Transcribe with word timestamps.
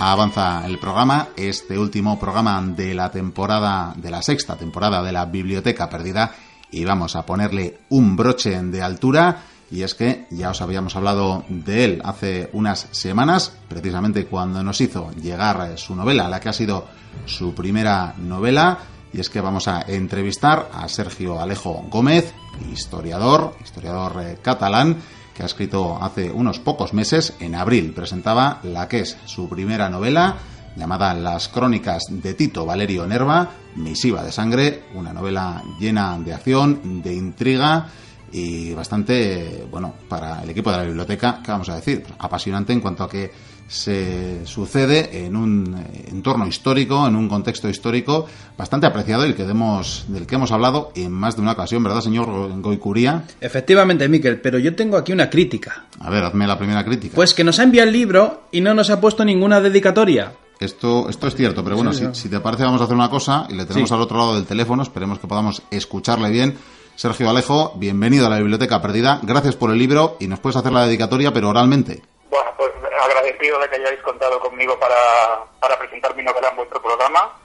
avanza 0.00 0.64
el 0.64 0.78
programa, 0.78 1.28
este 1.36 1.78
último 1.78 2.18
programa 2.18 2.62
de 2.62 2.94
la 2.94 3.10
temporada, 3.10 3.92
de 3.94 4.10
la 4.10 4.22
sexta 4.22 4.56
temporada 4.56 5.02
de 5.02 5.12
la 5.12 5.26
Biblioteca 5.26 5.90
Perdida, 5.90 6.34
y 6.70 6.84
vamos 6.84 7.16
a 7.16 7.26
ponerle 7.26 7.80
un 7.90 8.16
broche 8.16 8.58
de 8.62 8.82
altura. 8.82 9.42
Y 9.70 9.82
es 9.82 9.94
que 9.94 10.26
ya 10.30 10.50
os 10.50 10.62
habíamos 10.62 10.96
hablado 10.96 11.44
de 11.48 11.84
él 11.84 12.02
hace 12.02 12.48
unas 12.54 12.88
semanas, 12.90 13.52
precisamente 13.68 14.24
cuando 14.24 14.62
nos 14.62 14.80
hizo 14.80 15.10
llegar 15.12 15.76
su 15.78 15.94
novela, 15.94 16.28
la 16.28 16.40
que 16.40 16.48
ha 16.48 16.54
sido 16.54 16.88
su 17.26 17.54
primera 17.54 18.14
novela. 18.16 18.78
Y 19.12 19.20
es 19.20 19.28
que 19.28 19.40
vamos 19.40 19.68
a 19.68 19.82
entrevistar 19.82 20.70
a 20.72 20.88
Sergio 20.88 21.40
Alejo 21.40 21.84
Gómez, 21.90 22.32
historiador, 22.72 23.54
historiador 23.62 24.22
eh, 24.22 24.38
catalán, 24.42 24.96
que 25.40 25.44
ha 25.44 25.46
escrito 25.46 25.96
hace 25.98 26.30
unos 26.30 26.58
pocos 26.58 26.92
meses, 26.92 27.32
en 27.40 27.54
abril, 27.54 27.94
presentaba 27.94 28.60
la 28.62 28.86
que 28.88 29.00
es 29.00 29.16
su 29.24 29.48
primera 29.48 29.88
novela, 29.88 30.36
llamada 30.76 31.14
Las 31.14 31.48
Crónicas 31.48 32.02
de 32.10 32.34
Tito 32.34 32.66
Valerio 32.66 33.06
Nerva, 33.06 33.48
Misiva 33.76 34.22
de 34.22 34.32
Sangre, 34.32 34.82
una 34.92 35.14
novela 35.14 35.62
llena 35.78 36.18
de 36.18 36.34
acción, 36.34 37.00
de 37.02 37.14
intriga 37.14 37.88
y 38.32 38.72
bastante, 38.74 39.66
bueno, 39.70 39.94
para 40.08 40.42
el 40.42 40.50
equipo 40.50 40.70
de 40.70 40.76
la 40.76 40.84
biblioteca, 40.84 41.40
¿qué 41.44 41.50
vamos 41.50 41.68
a 41.68 41.76
decir? 41.76 42.04
Apasionante 42.18 42.72
en 42.72 42.80
cuanto 42.80 43.04
a 43.04 43.08
que 43.08 43.30
se 43.70 44.44
sucede 44.46 45.24
en 45.26 45.36
un 45.36 45.76
entorno 46.08 46.44
histórico, 46.46 47.06
en 47.06 47.14
un 47.14 47.28
contexto 47.28 47.68
histórico 47.68 48.26
bastante 48.58 48.86
apreciado 48.86 49.26
y 49.26 49.34
que 49.34 49.44
demos, 49.44 50.06
del 50.08 50.26
que 50.26 50.34
hemos 50.34 50.50
hablado 50.50 50.90
en 50.96 51.12
más 51.12 51.36
de 51.36 51.42
una 51.42 51.52
ocasión, 51.52 51.84
¿verdad, 51.84 52.00
señor 52.00 52.60
Goicuría? 52.60 53.24
Efectivamente, 53.40 54.08
Miquel, 54.08 54.40
pero 54.40 54.58
yo 54.58 54.74
tengo 54.74 54.96
aquí 54.96 55.12
una 55.12 55.30
crítica. 55.30 55.84
A 56.00 56.10
ver, 56.10 56.24
hazme 56.24 56.48
la 56.48 56.58
primera 56.58 56.84
crítica. 56.84 57.14
Pues 57.14 57.32
que 57.32 57.44
nos 57.44 57.60
ha 57.60 57.62
enviado 57.62 57.86
el 57.86 57.92
libro 57.92 58.42
y 58.50 58.60
no 58.60 58.74
nos 58.74 58.90
ha 58.90 59.00
puesto 59.00 59.24
ninguna 59.24 59.60
dedicatoria. 59.60 60.32
Esto, 60.58 61.08
esto 61.08 61.28
es 61.28 61.36
cierto, 61.36 61.62
pero 61.64 61.76
bueno, 61.76 61.92
Sí, 61.92 62.04
si, 62.12 62.22
si 62.22 62.28
te 62.28 62.40
parece 62.40 62.64
vamos 62.64 62.80
a 62.80 62.84
hacer 62.84 62.96
una 62.96 63.08
cosa 63.08 63.46
y 63.48 63.54
le 63.54 63.64
tenemos 63.64 63.90
al 63.92 64.00
otro 64.00 64.18
lado 64.18 64.34
del 64.34 64.44
teléfono, 64.44 64.82
esperemos 64.82 65.18
que 65.20 65.26
podamos 65.28 65.62
escucharle 65.70 66.28
bien. 66.30 66.56
Sergio 67.00 67.30
Alejo, 67.30 67.72
bienvenido 67.76 68.26
a 68.26 68.28
la 68.28 68.36
Biblioteca 68.36 68.82
Perdida, 68.82 69.20
gracias 69.22 69.56
por 69.56 69.70
el 69.70 69.78
libro 69.78 70.18
y 70.20 70.26
nos 70.26 70.38
puedes 70.38 70.58
hacer 70.58 70.70
la 70.70 70.84
dedicatoria, 70.84 71.32
pero 71.32 71.48
oralmente. 71.48 72.02
Bueno, 72.28 72.50
pues 72.58 72.70
agradecido 73.02 73.58
de 73.58 73.70
que 73.70 73.76
hayáis 73.76 74.02
contado 74.02 74.38
conmigo 74.38 74.78
para, 74.78 75.46
para 75.60 75.78
presentar 75.78 76.14
mi 76.14 76.22
novela 76.22 76.50
en 76.50 76.56
vuestro 76.56 76.82
programa. 76.82 77.40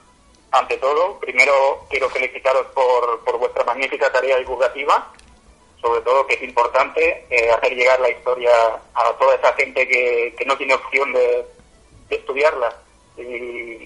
Ante 0.52 0.76
todo, 0.76 1.18
primero 1.20 1.86
quiero 1.88 2.10
felicitaros 2.10 2.66
por, 2.74 3.24
por 3.24 3.38
vuestra 3.38 3.64
magnífica 3.64 4.12
tarea 4.12 4.36
divulgativa, 4.36 5.10
sobre 5.80 6.02
todo 6.02 6.26
que 6.26 6.34
es 6.34 6.42
importante 6.42 7.26
eh, 7.30 7.50
hacer 7.50 7.74
llegar 7.74 7.98
la 8.00 8.10
historia 8.10 8.52
a 8.92 9.10
toda 9.18 9.36
esa 9.36 9.54
gente 9.54 9.88
que, 9.88 10.34
que 10.36 10.44
no 10.44 10.54
tiene 10.58 10.74
opción 10.74 11.14
de, 11.14 11.46
de 12.10 12.16
estudiarla. 12.16 12.76
Y, 13.16 13.22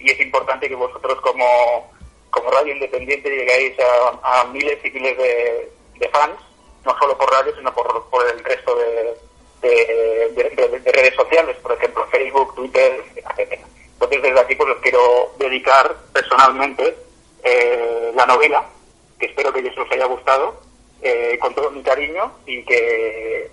y 0.02 0.10
es 0.10 0.20
importante 0.20 0.68
que 0.68 0.74
vosotros 0.74 1.20
como, 1.20 1.92
como 2.30 2.50
radio 2.50 2.72
independiente 2.74 3.28
llegáis 3.30 3.74
a, 4.22 4.44
miles 4.52 4.78
y 4.84 4.90
miles 4.90 5.16
de, 5.18 5.72
fans, 6.08 6.38
no 6.84 6.96
solo 6.98 7.16
por 7.18 7.30
radio, 7.30 7.54
sino 7.56 7.72
por, 7.74 8.04
el 8.30 8.42
resto 8.44 8.74
de, 8.76 9.14
de, 9.62 10.30
de- 10.34 10.50
de- 10.68 10.80
de 10.80 10.92
redes 10.92 11.14
sociales, 11.14 11.56
por 11.62 11.72
ejemplo, 11.72 12.06
Facebook, 12.10 12.54
Twitter, 12.54 13.02
etcétera. 13.16 13.62
Entonces, 13.94 14.22
desde 14.22 14.40
aquí 14.40 14.54
pues 14.54 14.70
os 14.70 14.80
quiero 14.80 15.32
dedicar 15.38 15.94
personalmente 16.12 16.96
eh, 17.44 18.12
la 18.14 18.24
novela, 18.26 18.64
que 19.18 19.26
espero 19.26 19.52
que 19.52 19.60
os 19.68 19.90
haya 19.92 20.06
gustado, 20.06 20.58
eh, 21.02 21.38
con 21.40 21.54
todo 21.54 21.70
mi 21.70 21.82
cariño 21.82 22.32
y 22.46 22.62
que, 22.64 23.50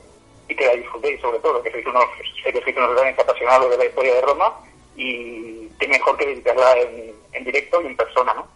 y 0.48 0.56
que 0.56 0.66
la 0.66 0.74
disfrutéis 0.74 1.20
sobre 1.22 1.40
todo, 1.40 1.62
que 1.64 1.72
sois 1.72 1.86
unos, 1.86 2.06
sé 2.44 2.54
que 2.54 2.62
sois 2.62 2.78
unos 2.78 2.94
grandes 2.96 3.20
apasionados 3.20 3.70
de 3.72 3.78
la 3.78 3.86
historia 3.86 4.14
de 4.16 4.22
Roma 4.22 4.54
y 4.96 5.68
qué 5.80 5.88
mejor 5.88 6.18
que 6.18 6.26
dedicarla 6.28 6.78
en, 6.80 7.14
en 7.34 7.44
directo 7.44 7.82
y 7.82 7.88
en 7.88 7.98
persona, 7.98 8.34
¿no? 8.34 8.48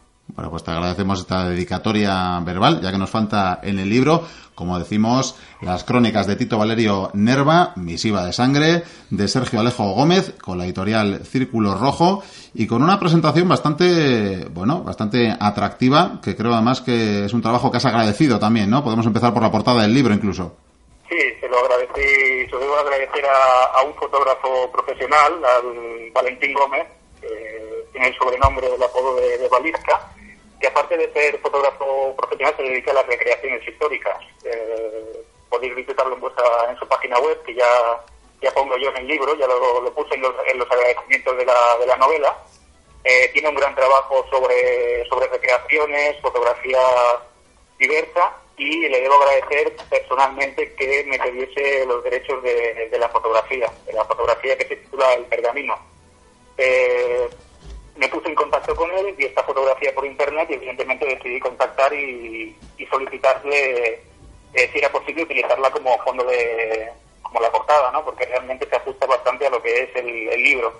Bueno, 0.42 0.50
pues 0.50 0.64
te 0.64 0.72
agradecemos 0.72 1.20
esta 1.20 1.48
dedicatoria 1.48 2.40
verbal, 2.40 2.82
ya 2.82 2.92
que 2.92 2.98
nos 2.98 3.12
falta 3.12 3.60
en 3.62 3.78
el 3.78 3.88
libro, 3.88 4.24
como 4.56 4.80
decimos, 4.80 5.40
las 5.62 5.84
crónicas 5.84 6.26
de 6.26 6.36
Tito 6.36 6.58
Valerio 6.58 7.12
Nerva, 7.14 7.74
Misiva 7.76 8.26
de 8.26 8.34
Sangre, 8.34 8.82
de 9.12 9.28
Sergio 9.28 9.60
Alejo 9.60 9.92
Gómez, 9.92 10.34
con 10.42 10.58
la 10.58 10.66
editorial 10.66 11.24
Círculo 11.26 11.76
Rojo, 11.76 12.24
y 12.56 12.66
con 12.66 12.82
una 12.82 13.00
presentación 13.00 13.48
bastante, 13.48 14.48
bueno, 14.50 14.82
bastante 14.82 15.32
atractiva, 15.40 16.20
que 16.24 16.36
creo 16.36 16.56
además 16.56 16.82
que 16.82 17.26
es 17.26 17.34
un 17.36 17.44
trabajo 17.44 17.70
que 17.70 17.78
has 17.78 17.86
agradecido 17.86 18.40
también, 18.40 18.68
¿no? 18.68 18.84
Podemos 18.84 19.06
empezar 19.06 19.36
por 19.36 19.44
la 19.44 19.52
portada 19.52 19.84
del 19.84 19.94
libro 19.94 20.12
incluso. 20.12 20.56
Sí, 21.08 21.20
se 21.40 21.48
lo 21.48 21.60
agradecí, 21.60 22.48
se 22.48 22.52
lo 22.54 22.60
debo 22.62 22.78
agradecer 22.78 23.26
a, 23.28 23.84
un 23.84 23.94
fotógrafo 23.94 24.72
profesional, 24.72 25.34
al 25.46 26.12
Valentín 26.12 26.52
Gómez, 26.56 26.88
que 27.22 27.86
tiene 27.92 28.08
el 28.08 28.18
sobrenombre 28.18 28.68
o 28.70 28.76
el 28.76 28.82
apodo 28.82 29.18
de, 29.18 29.38
de 29.38 29.48
Balisca, 29.48 30.12
que 30.62 30.68
aparte 30.68 30.96
de 30.96 31.12
ser 31.12 31.40
fotógrafo 31.40 32.16
profesional 32.16 32.54
se 32.56 32.64
dedica 32.64 32.92
a 32.92 32.96
las 32.96 33.08
recreaciones 33.08 33.68
históricas. 33.68 34.18
Eh, 34.44 35.24
podéis 35.50 35.76
visitarlo 35.76 36.14
en, 36.14 36.22
vuestra, 36.22 36.46
en 36.70 36.78
su 36.78 36.88
página 36.88 37.20
web, 37.20 37.42
que 37.44 37.56
ya, 37.56 37.68
ya 38.42 38.52
pongo 38.54 38.78
yo 38.78 38.90
en 38.92 38.98
el 38.98 39.08
libro, 39.08 39.36
ya 39.36 39.48
lo, 39.48 39.94
puse 39.94 40.16
en 40.16 40.22
los, 40.22 40.34
en 40.48 40.60
los 40.60 40.72
agradecimientos 40.72 41.36
de 41.36 41.46
la, 41.46 41.78
de 41.80 41.88
la 41.88 41.98
novela. 41.98 42.38
Eh, 43.04 43.30
tiene 43.34 43.50
un 43.50 43.56
gran 43.56 43.74
trabajo 43.74 44.24
sobre, 44.30 45.04
sobre 45.10 45.28
recreaciones, 45.28 46.22
fotografía 46.22 46.80
diversa 47.80 48.38
y 48.58 48.88
le 48.88 49.02
debo 49.02 49.16
agradecer 49.16 49.76
personalmente 49.90 50.72
que 50.76 51.04
me 51.06 51.18
pidiese 51.18 51.84
los 51.88 52.04
derechos 52.04 52.44
de, 52.44 52.90
de 52.90 53.00
la 53.00 53.10
fotografía, 53.10 53.72
de 53.88 53.94
la 53.94 54.06
fotografía 54.06 54.56
que 54.56 54.68
se 54.68 54.76
titula 54.76 55.16
El 55.16 55.26
Pergamino. 55.26 55.80
Eh, 56.58 57.28
me 58.02 58.10
puse 58.10 58.30
en 58.30 58.36
contacto 58.36 58.76
con 58.76 58.90
él, 58.90 59.14
vi 59.16 59.26
esta 59.26 59.44
fotografía 59.44 59.94
por 59.94 60.04
internet 60.04 60.48
y 60.50 60.56
evidentemente 60.56 61.06
decidí 61.06 61.40
contactar 61.40 61.94
y, 61.94 62.58
solicitarle 62.90 64.02
eh, 64.54 64.70
si 64.74 64.80
era 64.80 64.92
posible 64.92 65.24
utilizarla 65.24 65.70
como 65.70 65.98
fondo 66.00 66.26
de 66.26 66.92
como 67.22 67.40
la 67.40 67.52
portada, 67.52 67.92
¿no? 67.92 68.04
Porque 68.04 68.26
realmente 68.26 68.68
se 68.68 68.76
ajusta 68.76 69.06
bastante 69.06 69.46
a 69.46 69.52
lo 69.52 69.62
que 69.62 69.84
es 69.84 69.96
el, 69.96 70.44
libro. 70.44 70.74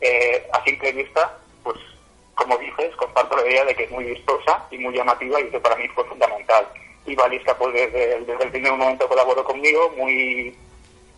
Eh, 0.00 0.44
a 0.52 0.62
simple 0.64 0.92
vista, 0.92 1.38
pues 1.62 1.78
como 2.34 2.58
dices, 2.58 2.94
comparto 2.96 3.36
la 3.36 3.46
idea 3.48 3.64
de 3.64 3.74
que 3.74 3.84
es 3.84 3.90
muy 3.92 4.04
vistosa 4.04 4.66
y 4.70 4.78
muy 4.78 4.92
llamativa 4.92 5.40
y 5.40 5.48
que 5.48 5.60
para 5.60 5.76
mí 5.76 5.86
fue 5.94 6.04
fundamental. 6.04 6.66
Y 7.06 7.14
Balisca, 7.14 7.56
pues 7.56 7.72
desde 7.74 8.16
el 8.16 8.50
primer 8.50 8.72
momento 8.72 9.08
colaboró 9.08 9.44
conmigo, 9.44 9.94
muy 9.96 10.54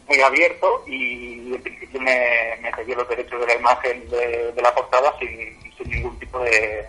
muy 0.09 0.21
abierto 0.21 0.85
y 0.87 1.55
en 1.55 1.63
principio 1.63 2.01
me, 2.01 2.57
me 2.63 2.75
cedió 2.75 2.97
los 2.97 3.09
derechos 3.09 3.41
de 3.41 3.47
la 3.47 3.55
imagen 3.55 4.09
de, 4.09 4.63
la 4.63 4.75
portada 4.75 5.15
sin, 5.19 5.29
sin 5.77 5.91
ningún 5.91 6.19
tipo 6.19 6.39
de, 6.41 6.87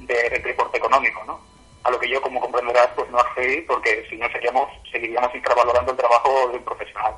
de 0.00 0.40
reporte 0.42 0.78
económico, 0.78 1.22
¿no? 1.26 1.40
A 1.84 1.90
lo 1.90 1.98
que 1.98 2.08
yo, 2.08 2.20
como 2.20 2.40
comprenderás, 2.40 2.88
pues 2.94 3.10
no 3.10 3.18
accedí 3.18 3.60
porque 3.62 4.06
si 4.08 4.16
no 4.16 4.28
seríamos, 4.30 4.68
seguiríamos 4.90 5.34
infravalorando 5.34 5.92
el 5.92 5.98
trabajo 5.98 6.48
de 6.50 6.58
un 6.58 6.64
profesional. 6.64 7.14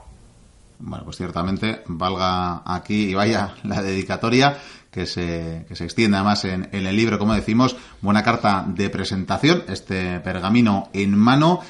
Bueno, 0.78 1.04
pues 1.04 1.16
ciertamente 1.16 1.82
valga 1.86 2.62
aquí 2.66 3.10
y 3.10 3.14
vaya 3.14 3.54
la 3.64 3.82
dedicatoria 3.82 4.58
que 4.90 5.06
se, 5.06 5.64
que 5.66 5.74
se 5.74 5.84
extiende 5.84 6.16
además 6.18 6.44
en, 6.44 6.68
en 6.72 6.86
el 6.86 6.96
libro, 6.96 7.18
como 7.18 7.34
decimos, 7.34 7.76
buena 8.00 8.22
carta 8.22 8.64
de 8.66 8.90
presentación, 8.90 9.64
este 9.68 10.20
pergamino 10.20 10.90
en 10.92 11.16
mano. 11.16 11.60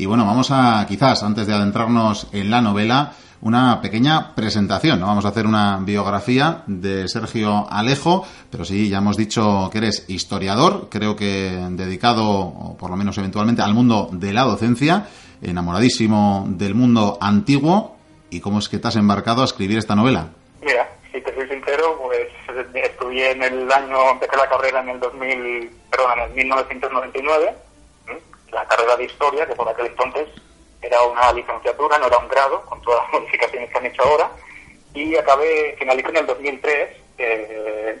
Y 0.00 0.06
bueno, 0.06 0.24
vamos 0.24 0.52
a 0.52 0.86
quizás, 0.86 1.24
antes 1.24 1.48
de 1.48 1.54
adentrarnos 1.54 2.28
en 2.32 2.52
la 2.52 2.60
novela, 2.60 3.14
una 3.40 3.80
pequeña 3.80 4.32
presentación. 4.32 5.00
No 5.00 5.06
vamos 5.06 5.24
a 5.24 5.30
hacer 5.30 5.44
una 5.44 5.78
biografía 5.78 6.62
de 6.68 7.08
Sergio 7.08 7.66
Alejo, 7.68 8.24
pero 8.48 8.64
sí, 8.64 8.88
ya 8.88 8.98
hemos 8.98 9.16
dicho 9.16 9.68
que 9.72 9.78
eres 9.78 10.04
historiador, 10.08 10.86
creo 10.88 11.16
que 11.16 11.50
dedicado, 11.70 12.24
o 12.28 12.76
por 12.78 12.90
lo 12.90 12.96
menos 12.96 13.18
eventualmente, 13.18 13.60
al 13.60 13.74
mundo 13.74 14.08
de 14.12 14.32
la 14.32 14.44
docencia, 14.44 15.08
enamoradísimo 15.42 16.46
del 16.48 16.76
mundo 16.76 17.18
antiguo. 17.20 17.96
¿Y 18.30 18.38
cómo 18.38 18.60
es 18.60 18.68
que 18.68 18.78
te 18.78 18.86
has 18.86 18.94
embarcado 18.94 19.42
a 19.42 19.46
escribir 19.46 19.78
esta 19.78 19.96
novela? 19.96 20.28
Mira, 20.62 20.88
si 21.10 21.20
te 21.20 21.34
soy 21.34 21.48
sincero, 21.48 21.98
pues 22.00 22.28
estudié 22.72 23.32
en 23.32 23.42
el 23.42 23.72
año, 23.72 24.10
empecé 24.12 24.36
la 24.36 24.48
carrera 24.48 24.80
en 24.80 24.90
el 24.90 25.00
2000, 25.00 25.70
perdón, 25.90 26.18
en 26.18 26.30
el 26.30 26.34
1999, 26.36 27.46
¿m? 27.48 27.67
La 28.50 28.66
carrera 28.66 28.96
de 28.96 29.04
historia, 29.04 29.46
que 29.46 29.54
por 29.54 29.68
aquel 29.68 29.86
entonces 29.86 30.28
era 30.80 31.02
una 31.02 31.32
licenciatura, 31.32 31.98
no 31.98 32.06
era 32.06 32.18
un 32.18 32.28
grado, 32.28 32.62
con 32.66 32.80
todas 32.82 33.02
las 33.04 33.12
modificaciones 33.20 33.70
que 33.70 33.78
han 33.78 33.86
hecho 33.86 34.02
ahora, 34.02 34.30
y 34.94 35.16
acabé, 35.16 35.76
finalicé 35.78 36.08
en 36.08 36.16
el 36.16 36.26
2003, 36.26 36.88
eh, 37.18 37.98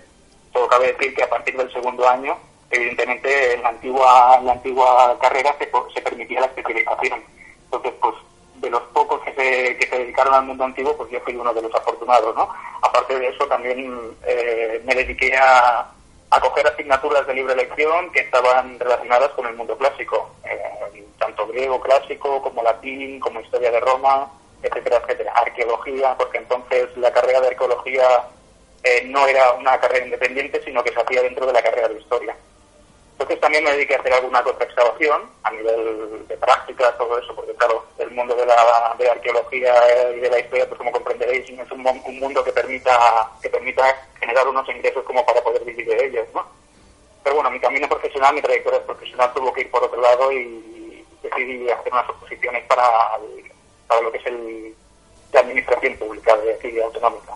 todo 0.52 0.68
cabe 0.68 0.92
decir 0.92 1.14
que 1.14 1.22
a 1.22 1.28
partir 1.28 1.56
del 1.56 1.72
segundo 1.72 2.08
año, 2.08 2.36
evidentemente 2.70 3.54
en 3.54 3.62
la 3.62 3.68
antigua, 3.70 4.36
en 4.38 4.46
la 4.46 4.52
antigua 4.52 5.18
carrera 5.20 5.54
se, 5.58 5.70
se 5.94 6.02
permitía 6.02 6.40
la 6.40 6.46
especialización. 6.46 7.22
Entonces, 7.64 7.92
pues 8.00 8.14
de 8.56 8.70
los 8.70 8.82
pocos 8.94 9.20
que 9.22 9.34
se, 9.34 9.76
que 9.76 9.86
se 9.86 9.98
dedicaron 9.98 10.34
al 10.34 10.44
mundo 10.44 10.64
antiguo, 10.64 10.96
pues 10.96 11.10
yo 11.10 11.20
fui 11.20 11.36
uno 11.36 11.52
de 11.54 11.62
los 11.62 11.74
afortunados, 11.74 12.34
¿no? 12.34 12.48
Aparte 12.82 13.18
de 13.18 13.28
eso, 13.28 13.46
también 13.46 14.16
eh, 14.26 14.82
me 14.84 14.94
dediqué 14.94 15.36
a, 15.36 15.92
a 16.30 16.40
coger 16.40 16.66
asignaturas 16.66 17.26
de 17.26 17.34
libre 17.34 17.54
elección 17.54 18.10
que 18.12 18.20
estaban 18.20 18.78
relacionadas 18.78 19.30
con 19.30 19.46
el 19.46 19.54
mundo 19.54 19.76
clásico, 19.78 20.30
eh, 20.44 21.04
tanto 21.18 21.46
griego 21.46 21.80
clásico 21.80 22.42
como 22.42 22.62
latín, 22.62 23.18
como 23.20 23.40
historia 23.40 23.70
de 23.70 23.80
Roma, 23.80 24.30
etcétera, 24.62 24.98
etcétera. 24.98 25.32
Arqueología, 25.34 26.14
porque 26.18 26.38
entonces 26.38 26.96
la 26.96 27.12
carrera 27.12 27.40
de 27.40 27.48
arqueología 27.48 28.24
eh, 28.82 29.02
no 29.06 29.26
era 29.26 29.52
una 29.52 29.78
carrera 29.80 30.04
independiente, 30.04 30.62
sino 30.64 30.82
que 30.82 30.92
se 30.92 31.00
hacía 31.00 31.22
dentro 31.22 31.46
de 31.46 31.52
la 31.52 31.62
carrera 31.62 31.88
de 31.88 32.00
historia. 32.00 32.36
Entonces 33.18 33.40
también 33.40 33.64
me 33.64 33.72
dediqué 33.72 33.96
a 33.96 33.98
hacer 33.98 34.12
alguna 34.12 34.38
otra 34.46 34.64
excavación 34.64 35.28
a 35.42 35.50
nivel 35.50 36.24
de 36.28 36.36
práctica, 36.36 36.96
todo 36.96 37.18
eso, 37.18 37.34
porque 37.34 37.52
claro, 37.56 37.84
el 37.98 38.12
mundo 38.12 38.36
de 38.36 38.46
la, 38.46 38.94
de 38.96 39.10
arqueología 39.10 39.74
y 40.14 40.20
de 40.20 40.30
la 40.30 40.38
historia, 40.38 40.68
pues 40.68 40.78
como 40.78 40.92
comprenderéis, 40.92 41.50
no 41.50 41.64
es 41.64 41.72
un, 41.72 41.84
un, 41.84 42.20
mundo 42.20 42.44
que 42.44 42.52
permita, 42.52 43.28
que 43.42 43.50
permita 43.50 44.08
generar 44.20 44.46
unos 44.46 44.68
ingresos 44.68 45.02
como 45.02 45.26
para 45.26 45.42
poder 45.42 45.64
vivir 45.64 45.84
de 45.88 46.06
ellos, 46.06 46.28
¿no? 46.32 46.46
Pero 47.24 47.34
bueno, 47.34 47.50
mi 47.50 47.58
camino 47.58 47.88
profesional, 47.88 48.36
mi 48.36 48.40
trayectoria 48.40 48.86
profesional 48.86 49.32
tuvo 49.34 49.52
que 49.52 49.62
ir 49.62 49.70
por 49.72 49.82
otro 49.82 50.00
lado 50.00 50.30
y 50.30 51.04
decidí 51.20 51.68
hacer 51.68 51.92
unas 51.92 52.08
oposiciones 52.08 52.64
para, 52.66 53.18
para 53.88 54.00
lo 54.00 54.12
que 54.12 54.18
es 54.18 54.26
el, 54.26 54.76
la 55.32 55.40
administración 55.40 55.96
pública 55.96 56.36
de 56.36 56.54
aquí, 56.54 56.80
autonómica. 56.80 57.34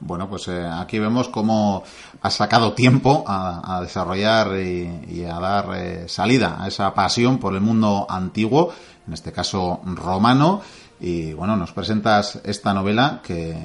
Bueno, 0.00 0.28
pues 0.28 0.48
eh, 0.48 0.66
aquí 0.66 0.98
vemos 0.98 1.28
cómo 1.28 1.84
ha 2.22 2.30
sacado 2.30 2.72
tiempo 2.72 3.22
a, 3.26 3.80
desarrollar 3.82 4.58
y, 4.58 5.24
a 5.24 5.38
dar 5.38 5.74
eh, 5.76 6.08
salida 6.08 6.56
a 6.58 6.68
esa 6.68 6.92
pasión 6.94 7.38
por 7.38 7.54
el 7.54 7.60
mundo 7.60 8.06
antiguo, 8.08 8.72
en 9.06 9.12
este 9.12 9.30
caso 9.30 9.80
romano. 9.84 10.62
Y 11.00 11.34
bueno, 11.34 11.56
nos 11.56 11.72
presentas 11.72 12.40
esta 12.44 12.72
novela 12.72 13.20
que 13.22 13.56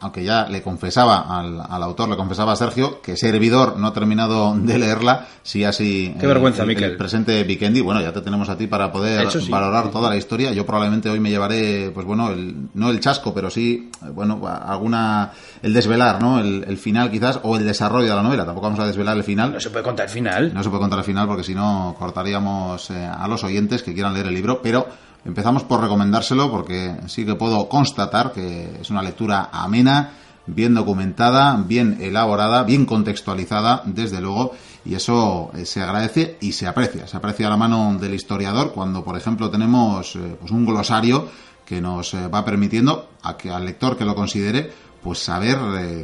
aunque 0.00 0.24
ya 0.24 0.48
le 0.48 0.62
confesaba 0.62 1.38
al, 1.38 1.60
al, 1.60 1.82
autor, 1.82 2.08
le 2.08 2.16
confesaba 2.16 2.52
a 2.52 2.56
Sergio, 2.56 3.00
que 3.02 3.16
servidor 3.16 3.78
no 3.78 3.88
ha 3.88 3.92
terminado 3.92 4.54
de 4.56 4.78
leerla, 4.78 5.26
sí 5.42 5.64
así... 5.64 6.14
Qué 6.18 6.26
vergüenza, 6.26 6.64
Miquel. 6.64 6.92
El 6.92 6.96
presente 6.96 7.44
Vikendi, 7.44 7.80
bueno, 7.82 8.00
ya 8.00 8.12
te 8.12 8.22
tenemos 8.22 8.48
a 8.48 8.56
ti 8.56 8.66
para 8.66 8.90
poder 8.90 9.28
valorar 9.50 9.90
toda 9.90 10.08
la 10.08 10.16
historia. 10.16 10.52
Yo 10.52 10.64
probablemente 10.64 11.10
hoy 11.10 11.20
me 11.20 11.28
llevaré, 11.28 11.90
pues 11.90 12.06
bueno, 12.06 12.30
el, 12.30 12.68
no 12.74 12.90
el 12.90 13.00
chasco, 13.00 13.34
pero 13.34 13.50
sí, 13.50 13.90
bueno, 14.14 14.40
alguna... 14.46 15.32
el 15.62 15.74
desvelar, 15.74 16.20
¿no? 16.22 16.40
El, 16.40 16.64
el, 16.66 16.78
final 16.78 17.10
quizás, 17.10 17.40
o 17.42 17.56
el 17.56 17.66
desarrollo 17.66 18.08
de 18.08 18.14
la 18.14 18.22
novela. 18.22 18.46
Tampoco 18.46 18.68
vamos 18.68 18.80
a 18.80 18.86
desvelar 18.86 19.16
el 19.16 19.24
final. 19.24 19.52
No 19.52 19.60
se 19.60 19.70
puede 19.70 19.84
contar 19.84 20.06
el 20.06 20.12
final. 20.12 20.54
No 20.54 20.62
se 20.62 20.70
puede 20.70 20.80
contar 20.80 20.98
el 21.00 21.04
final 21.04 21.26
porque 21.26 21.44
si 21.44 21.54
no 21.54 21.94
cortaríamos 21.98 22.90
eh, 22.90 23.06
a 23.06 23.28
los 23.28 23.44
oyentes 23.44 23.82
que 23.82 23.92
quieran 23.92 24.14
leer 24.14 24.26
el 24.26 24.34
libro, 24.34 24.60
pero 24.62 24.86
Empezamos 25.24 25.64
por 25.64 25.80
recomendárselo 25.80 26.50
porque 26.50 26.96
sí 27.06 27.24
que 27.24 27.34
puedo 27.34 27.68
constatar 27.68 28.32
que 28.32 28.78
es 28.80 28.90
una 28.90 29.02
lectura 29.02 29.50
amena, 29.52 30.12
bien 30.46 30.74
documentada, 30.74 31.62
bien 31.66 31.98
elaborada, 32.00 32.64
bien 32.64 32.86
contextualizada, 32.86 33.82
desde 33.84 34.20
luego, 34.20 34.52
y 34.84 34.94
eso 34.94 35.50
eh, 35.54 35.66
se 35.66 35.82
agradece 35.82 36.38
y 36.40 36.52
se 36.52 36.66
aprecia. 36.66 37.06
Se 37.06 37.16
aprecia 37.16 37.46
a 37.46 37.50
la 37.50 37.56
mano 37.56 37.98
del 37.98 38.14
historiador 38.14 38.72
cuando, 38.72 39.04
por 39.04 39.16
ejemplo, 39.16 39.50
tenemos 39.50 40.16
eh, 40.16 40.36
pues 40.40 40.50
un 40.50 40.64
glosario 40.64 41.28
que 41.66 41.80
nos 41.80 42.14
eh, 42.14 42.28
va 42.28 42.44
permitiendo 42.44 43.10
a 43.22 43.36
que 43.36 43.50
al 43.50 43.64
lector 43.64 43.96
que 43.96 44.04
lo 44.04 44.14
considere 44.14 44.72
pues 45.02 45.18
saber 45.18 45.56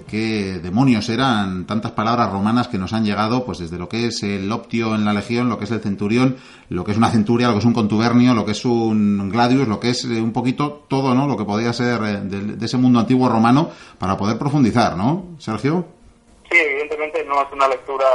qué 0.09 0.59
demonios 0.63 1.09
eran 1.11 1.67
tantas 1.67 1.93
palabras 1.93 2.31
romanas 2.33 2.69
que 2.69 2.79
nos 2.79 2.93
han 2.93 3.05
llegado, 3.05 3.45
pues 3.45 3.59
desde 3.59 3.79
lo 3.79 3.89
que 3.89 4.07
es 4.07 4.23
el 4.23 4.51
optio 4.51 4.95
en 4.95 5.05
la 5.05 5.13
legión, 5.13 5.49
lo 5.49 5.59
que 5.59 5.65
es 5.65 5.71
el 5.71 5.81
centurión, 5.81 6.39
lo 6.71 6.85
que 6.85 6.93
es 6.93 6.97
una 6.97 7.11
centuria, 7.11 7.49
lo 7.49 7.55
que 7.55 7.59
es 7.59 7.65
un 7.67 7.75
contubernio, 7.75 8.33
lo 8.33 8.47
que 8.47 8.53
es 8.53 8.65
un 8.65 9.29
gladius, 9.31 9.69
lo 9.69 9.79
que 9.81 9.91
es 9.91 10.05
eh, 10.05 10.21
un 10.21 10.33
poquito 10.33 10.85
todo, 10.89 11.15
¿no? 11.15 11.27
Lo 11.27 11.37
que 11.37 11.45
podía 11.45 11.73
ser 11.73 12.01
eh, 12.03 12.21
de, 12.23 12.65
ese 12.65 12.79
mundo 12.79 12.99
antiguo 12.99 13.29
romano 13.29 13.71
para 13.99 14.17
poder 14.17 14.39
profundizar, 14.39 14.97
¿no, 14.97 15.37
Sergio? 15.39 15.85
Sí, 16.51 16.59
evidentemente 16.59 17.23
no 17.25 17.43
es 17.43 17.53
una 17.53 17.69
lectura 17.69 18.07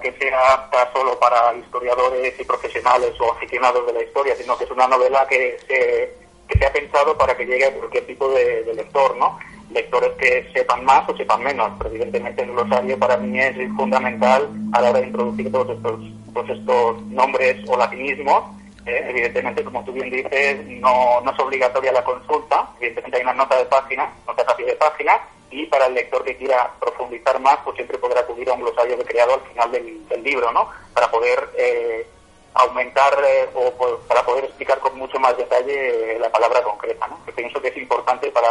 que 0.00 0.12
sea 0.20 0.52
apta 0.52 0.92
solo 0.92 1.18
para 1.18 1.56
historiadores 1.56 2.38
y 2.38 2.44
profesionales 2.44 3.12
o 3.18 3.32
aficionados 3.32 3.86
de 3.86 3.92
la 3.94 4.02
historia, 4.02 4.36
sino 4.36 4.56
que 4.56 4.64
es 4.64 4.70
una 4.70 4.86
novela 4.86 5.26
que 5.26 5.56
se, 5.66 6.14
que 6.46 6.58
se 6.58 6.66
ha 6.66 6.72
pensado 6.72 7.16
para 7.16 7.36
que 7.36 7.46
llegue 7.46 7.64
a 7.64 7.74
cualquier 7.74 8.06
tipo 8.06 8.28
de 8.30 8.72
lector, 8.74 9.16
¿no? 9.16 9.38
Lectores 9.70 10.10
que 10.18 10.50
sepan 10.52 10.84
más 10.84 11.08
o 11.08 11.16
sepan 11.16 11.42
menos, 11.42 11.70
pero 11.78 11.90
evidentemente 11.90 12.42
el 12.42 12.52
glosario 12.52 12.98
para 12.98 13.16
mí 13.18 13.38
es 13.38 13.54
fundamental 13.76 14.48
a 14.72 14.80
la 14.80 14.90
hora 14.90 15.00
de 15.00 15.06
introducir 15.06 15.50
todos 15.52 15.76
estos, 15.76 16.00
todos 16.32 16.50
estos 16.50 17.02
nombres 17.06 17.56
o 17.68 17.76
latinismos. 17.76 18.56
Eh, 18.86 19.06
evidentemente, 19.10 19.62
como 19.64 19.84
tú 19.84 19.92
bien 19.92 20.08
dices, 20.08 20.64
no, 20.80 21.20
no 21.20 21.30
es 21.30 21.38
obligatoria 21.38 21.92
la 21.92 22.04
consulta, 22.04 22.70
evidentemente 22.78 23.18
hay 23.18 23.22
una 23.22 23.34
nota 23.34 23.56
de 23.56 23.66
página, 23.66 24.10
nota 24.26 24.42
a 24.48 24.56
pie 24.56 24.64
de 24.64 24.76
página, 24.76 25.20
y 25.50 25.66
para 25.66 25.86
el 25.86 25.94
lector 25.94 26.24
que 26.24 26.36
quiera 26.36 26.70
profundizar 26.80 27.38
más, 27.40 27.58
pues 27.64 27.76
siempre 27.76 27.98
podrá 27.98 28.20
acudir 28.20 28.48
a 28.48 28.54
un 28.54 28.60
glosario 28.60 28.96
que 28.96 29.02
he 29.02 29.06
creado 29.06 29.34
al 29.34 29.40
final 29.40 29.72
del, 29.72 30.08
del 30.08 30.22
libro, 30.22 30.52
¿no? 30.52 30.70
Para 30.94 31.10
poder 31.10 31.50
eh, 31.56 32.06
aumentar 32.54 33.12
eh, 33.26 33.48
o 33.54 33.72
para 34.08 34.24
poder 34.24 34.44
explicar 34.44 34.78
con 34.78 34.96
mucho 34.98 35.18
más 35.18 35.36
detalle 35.36 36.18
la 36.18 36.30
palabra 36.30 36.62
concreta, 36.62 37.06
¿no? 37.08 37.18
Que 37.24 37.32
pienso 37.32 37.60
que 37.60 37.68
es 37.68 37.76
importante 37.76 38.30
para 38.30 38.48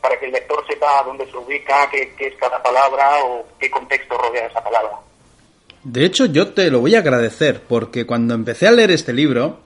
para 0.00 0.18
que 0.18 0.26
el 0.26 0.32
lector 0.32 0.64
sepa 0.66 1.02
dónde 1.04 1.30
se 1.30 1.36
ubica, 1.36 1.88
qué, 1.90 2.14
es 2.18 2.34
cada 2.36 2.62
palabra 2.62 3.24
o 3.24 3.46
qué 3.58 3.70
contexto 3.70 4.16
rodea 4.16 4.46
esa 4.46 4.62
palabra. 4.62 4.92
De 5.82 6.04
hecho, 6.04 6.26
yo 6.26 6.52
te 6.52 6.70
lo 6.70 6.80
voy 6.80 6.94
a 6.94 6.98
agradecer, 6.98 7.62
porque 7.66 8.06
cuando 8.06 8.34
empecé 8.34 8.68
a 8.68 8.72
leer 8.72 8.90
este 8.90 9.12
libro 9.12 9.60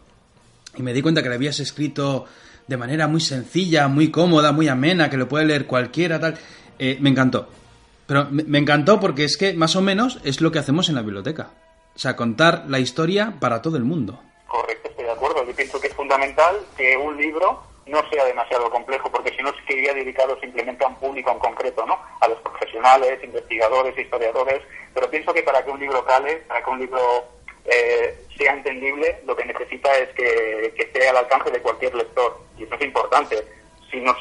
y 0.76 0.82
me 0.82 0.92
di 0.92 1.02
cuenta 1.02 1.22
que 1.22 1.28
lo 1.28 1.34
habías 1.34 1.60
escrito 1.60 2.26
de 2.66 2.76
manera 2.76 3.08
muy 3.08 3.20
sencilla, 3.20 3.88
muy 3.88 4.10
cómoda, 4.10 4.52
muy 4.52 4.68
amena, 4.68 5.10
que 5.10 5.16
lo 5.16 5.28
puede 5.28 5.44
leer 5.44 5.66
cualquiera, 5.66 6.20
tal, 6.20 6.38
eh, 6.78 6.96
me 7.00 7.10
encantó. 7.10 7.48
Pero 8.06 8.28
me 8.30 8.58
encantó 8.58 9.00
porque 9.00 9.24
es 9.24 9.36
que 9.36 9.54
más 9.54 9.76
o 9.76 9.82
menos 9.82 10.20
es 10.24 10.40
lo 10.40 10.52
que 10.52 10.58
hacemos 10.58 10.88
en 10.88 10.94
la 10.94 11.02
biblioteca. 11.02 11.50
O 11.94 11.98
sea, 11.98 12.16
contar 12.16 12.64
la 12.68 12.80
historia 12.80 13.34
para 13.40 13.62
todo 13.62 13.76
el 13.76 13.84
mundo. 13.84 14.20
Correcto, 14.48 14.88
estoy 14.88 15.04
de 15.04 15.12
acuerdo. 15.12 15.44
Yo 15.46 15.54
pienso 15.54 15.80
que 15.80 15.86
es 15.86 15.94
fundamental 15.94 16.56
que 16.76 16.96
un 16.96 17.16
libro 17.16 17.62
no 17.86 18.08
sea 18.10 18.24
demasiado 18.24 18.70
complejo, 18.70 19.10
porque 19.10 19.34
si 19.36 19.42
no 19.42 19.52
se 19.54 19.64
quedaría 19.64 19.94
dedicado 19.94 20.38
simplemente 20.40 20.84
a 20.84 20.88
un 20.88 20.96
público 20.96 21.30
en 21.30 21.38
concreto, 21.38 21.84
¿no? 21.86 21.98
A 22.20 22.28
los 22.28 22.38
profesionales, 22.40 23.22
investigadores, 23.22 23.98
historiadores, 23.98 24.62
pero 24.94 25.10
pienso 25.10 25.34
que 25.34 25.42
para 25.42 25.64
que 25.64 25.70
un 25.70 25.80
libro 25.80 26.04
cale, 26.04 26.36
para 26.48 26.64
que 26.64 26.70
un 26.70 26.78
libro 26.78 27.24
eh, 27.66 28.18
sea 28.36 28.54
entendible, 28.54 29.20
lo 29.26 29.36
que 29.36 29.44
necesita 29.44 29.94
es 29.98 30.08
que, 30.14 30.72
que, 30.76 30.82
esté 30.84 31.08
al 31.08 31.18
alcance 31.18 31.50
de 31.50 31.60
cualquier 31.60 31.94
lector, 31.94 32.40
y 32.56 32.64
eso 32.64 32.74
es 32.74 32.82
importante. 32.82 33.44
Si 33.90 34.00
nos, 34.00 34.16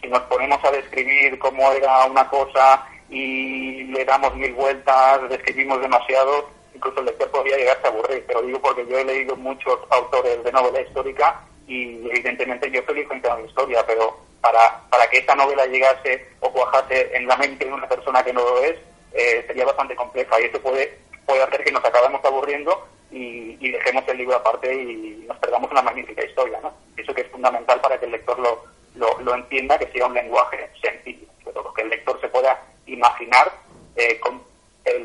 si 0.00 0.08
nos 0.08 0.22
ponemos 0.22 0.64
a 0.64 0.70
describir 0.70 1.38
cómo 1.38 1.70
era 1.72 2.06
una 2.06 2.28
cosa 2.28 2.86
y 3.10 3.84
le 3.84 4.04
damos 4.06 4.34
mil 4.36 4.54
vueltas, 4.54 5.28
describimos 5.28 5.82
demasiado, 5.82 6.48
incluso 6.74 7.00
el 7.00 7.06
lector 7.06 7.30
podría 7.30 7.58
llegarse 7.58 7.86
a 7.86 7.90
aburrir, 7.90 8.24
pero 8.26 8.40
digo 8.40 8.60
porque 8.60 8.86
yo 8.86 8.98
he 8.98 9.04
leído 9.04 9.36
muchos 9.36 9.78
autores 9.90 10.42
de 10.42 10.52
novela 10.52 10.80
histórica 10.80 11.42
y 11.72 12.06
evidentemente 12.10 12.70
yo 12.70 12.82
feliz 12.82 13.08
contando 13.08 13.40
la 13.40 13.48
historia, 13.48 13.86
pero 13.86 14.18
para, 14.42 14.82
para 14.90 15.08
que 15.08 15.18
esta 15.18 15.34
novela 15.34 15.64
llegase 15.64 16.28
o 16.40 16.52
cuajase 16.52 17.16
en 17.16 17.26
la 17.26 17.36
mente 17.38 17.64
de 17.64 17.72
una 17.72 17.88
persona 17.88 18.22
que 18.22 18.32
no 18.32 18.42
lo 18.42 18.62
es, 18.62 18.76
eh, 19.14 19.42
sería 19.46 19.64
bastante 19.64 19.96
compleja 19.96 20.38
y 20.38 20.44
eso 20.44 20.60
puede, 20.60 20.98
puede 21.24 21.42
hacer 21.42 21.64
que 21.64 21.72
nos 21.72 21.84
acabemos 21.84 22.22
aburriendo 22.24 22.88
y, 23.10 23.70
dejemos 23.72 24.06
el 24.06 24.18
libro 24.18 24.36
aparte 24.36 24.74
y 24.74 25.24
nos 25.26 25.38
perdamos 25.38 25.70
una 25.70 25.80
magnífica 25.80 26.22
historia. 26.22 26.60
¿no? 26.62 26.74
Eso 26.94 27.14
que 27.14 27.22
es 27.22 27.28
fundamental 27.28 27.80
para 27.80 27.98
que 27.98 28.04
el 28.04 28.12
lector 28.12 28.38
lo, 28.38 29.18
lo, 29.20 29.34
entienda, 29.34 29.78
que 29.78 29.90
sea 29.92 30.06
un 30.06 30.14
lenguaje 30.14 30.68
sencillo, 30.82 31.26
que 31.74 31.82
el 31.82 31.88
lector 31.88 32.20
se 32.20 32.28
pueda 32.28 32.62
imaginar 32.86 33.50
eh, 33.96 34.20
con 34.20 34.42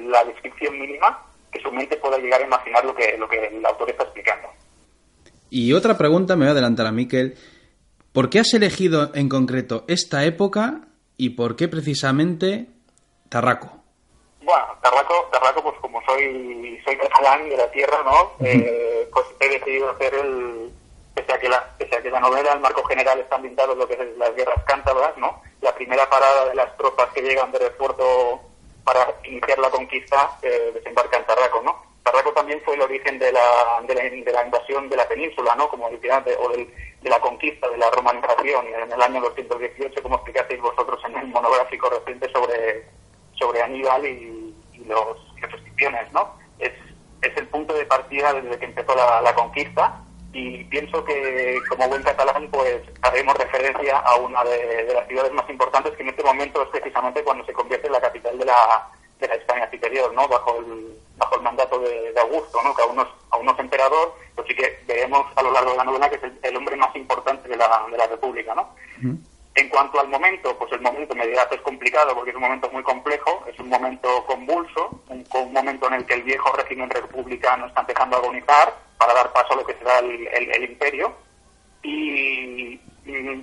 la 0.10 0.24
descripción 0.26 0.78
mínima, 0.78 1.26
que 1.50 1.62
su 1.62 1.72
mente 1.72 1.96
pueda 1.96 2.18
llegar 2.18 2.42
a 2.42 2.46
imaginar 2.46 2.84
lo 2.84 2.94
que, 2.94 3.18
lo 3.18 3.30
que 3.30 3.48
el 3.48 3.66
autor 3.66 3.90
está 3.90 4.04
explicando. 4.04 4.50
Y 5.50 5.74
otra 5.74 5.98
pregunta, 5.98 6.36
me 6.36 6.46
voy 6.46 6.50
a 6.50 6.52
adelantar 6.52 6.88
a 6.88 6.92
Miquel. 6.92 7.38
¿Por 8.12 8.30
qué 8.30 8.40
has 8.40 8.54
elegido 8.54 9.12
en 9.14 9.30
concreto 9.30 9.86
esta 9.88 10.26
época 10.26 10.82
y 11.18 11.32
por 11.32 11.56
qué 11.56 11.68
precisamente 11.68 12.68
Tarraco? 13.30 13.72
Bueno, 14.42 14.66
Tarraco, 14.82 15.30
Tarraco 15.32 15.64
pues 15.64 15.76
como 15.82 16.02
soy 16.06 16.80
soy 16.84 16.98
catalán 16.98 17.50
de 17.50 17.58
la 17.58 17.70
tierra, 17.72 17.98
¿no? 18.04 18.32
Eh, 18.46 19.10
pues 19.14 19.26
he 19.40 19.50
decidido 19.50 19.92
hacer 19.92 20.14
el... 20.16 20.72
Pese 21.14 21.34
a, 21.34 21.40
que 21.40 21.50
la, 21.50 21.76
pese 21.78 21.96
a 21.96 22.02
que 22.02 22.12
la 22.12 22.20
novela, 22.20 22.54
el 22.54 22.60
marco 22.60 22.84
general 22.84 23.20
está 23.20 23.38
ambientado 23.38 23.74
en 23.74 23.80
lo 23.80 23.88
que 23.88 23.96
es 23.96 24.18
las 24.18 24.36
guerras 24.36 24.64
cántabras, 24.66 25.18
¿no? 25.18 25.42
La 25.62 25.74
primera 25.74 26.08
parada 26.10 26.50
de 26.50 26.56
las 26.56 26.78
tropas 26.78 27.10
que 27.14 27.22
llegan 27.22 27.52
de 27.52 27.60
refuerzo 27.60 28.40
para 28.84 29.16
iniciar 29.24 29.58
la 29.58 29.70
conquista 29.70 30.38
eh, 30.44 30.72
desembarca 30.76 31.18
en 31.18 31.26
Tarraco, 31.26 31.62
¿no? 31.64 31.87
Tarraco 32.08 32.32
también 32.32 32.62
fue 32.64 32.76
el 32.76 32.82
origen 32.82 33.20
de 33.20 33.34
la, 33.34 33.42
de 33.86 33.94
la, 33.94 34.02
de 34.04 34.32
la 34.32 34.46
invasión 34.46 34.88
de 34.88 34.96
la 34.96 35.06
península, 35.10 35.56
¿no? 35.56 35.68
Como 35.68 35.90
decía, 35.90 36.24
o 36.40 36.50
de 36.50 37.10
la 37.10 37.20
conquista, 37.20 37.68
de 37.70 37.78
la 37.78 37.90
romanización, 37.92 38.66
en 38.68 38.92
el 38.92 39.02
año 39.02 39.20
218, 39.20 40.02
como 40.02 40.16
explicasteis 40.16 40.62
vosotros 40.62 41.02
en 41.06 41.18
el 41.18 41.28
monográfico 41.28 41.90
reciente 41.90 42.32
sobre, 42.32 42.88
sobre 43.34 43.62
Aníbal 43.62 44.06
y, 44.06 44.56
los, 44.86 45.18
y 45.36 46.14
¿no? 46.14 46.34
Es, 46.60 46.72
es 47.22 47.38
el 47.38 47.48
punto 47.48 47.74
de 47.74 47.86
partida 47.86 48.34
desde 48.34 48.58
que 48.58 48.66
empezó 48.66 48.96
la, 48.96 49.22
la 49.22 49.36
conquista 49.36 50.02
y 50.32 50.64
pienso 50.66 51.04
que 51.04 51.58
como 51.70 51.90
buen 51.90 52.04
catalán 52.04 52.48
pues 52.52 52.84
haremos 53.02 53.36
referencia 53.36 53.98
a 53.98 54.16
una 54.16 54.46
de, 54.46 54.86
de, 54.86 54.94
las 54.94 55.08
ciudades 55.08 55.34
más 55.34 55.50
importantes 55.50 55.94
que 55.98 56.04
en 56.04 56.10
este 56.10 56.24
momento 56.24 56.62
es 56.62 56.70
precisamente 56.70 57.24
cuando 57.24 57.46
se 57.46 57.54
convierte 57.54 57.88
en 57.88 57.94
la 57.94 58.02
capital 58.02 58.38
de 58.38 58.46
la, 58.46 58.90
de 59.20 59.28
la 59.28 59.36
España 59.36 59.70
superior, 59.70 60.14
¿no? 60.14 60.28
Bajo 60.28 60.60
el, 60.60 60.97
bajo 61.18 61.36
el 61.36 61.42
mandato 61.42 61.80
de, 61.80 62.14
Augusto, 62.20 62.60
¿no? 62.64 62.74
Que 62.76 62.82
aún 62.82 62.96
no, 62.96 63.04
es, 63.04 63.10
aún 63.32 63.46
no 63.46 63.52
es 63.54 63.60
emperador, 63.60 64.16
pero 64.36 64.48
sí 64.48 64.56
que 64.56 64.80
veremos 64.88 65.26
a 65.36 65.42
lo 65.44 65.52
largo 65.52 65.72
de 65.72 65.78
la 65.78 65.84
novela 65.84 66.10
que 66.10 66.16
es 66.16 66.34
el, 66.42 66.56
hombre 66.56 66.76
más 66.76 66.96
importante 66.96 67.48
de 67.48 67.58
la, 67.58 67.86
de 67.92 67.98
la 67.98 68.08
República, 68.08 68.56
¿no? 68.56 68.76
En 69.58 69.70
cuanto 69.70 70.00
al 70.00 70.08
momento, 70.08 70.56
pues 70.56 70.72
el 70.72 70.82
momento 70.82 71.16
me 71.16 71.26
dirás 71.26 71.48
es 71.52 71.62
complicado 71.62 72.14
porque 72.14 72.30
es 72.30 72.36
un 72.36 72.44
momento 72.44 72.70
muy 72.70 72.84
complejo, 72.84 73.44
es 73.48 73.60
un 73.60 73.70
momento 73.70 74.24
convulso, 74.28 75.02
un, 75.10 75.52
momento 75.52 75.88
en 75.88 75.96
el 75.96 76.06
que 76.06 76.14
el 76.14 76.22
viejo 76.22 76.52
régimen 76.52 76.92
republicano 76.92 77.66
está 77.66 77.82
empezando 77.82 78.18
a 78.18 78.20
agonizar 78.20 78.76
para 79.00 79.16
dar 79.16 79.34
paso 79.34 79.54
a 79.54 79.56
lo 79.56 79.66
que 79.66 79.74
será 79.74 79.98
el, 79.98 80.64
imperio 80.64 81.12
y, 81.82 82.78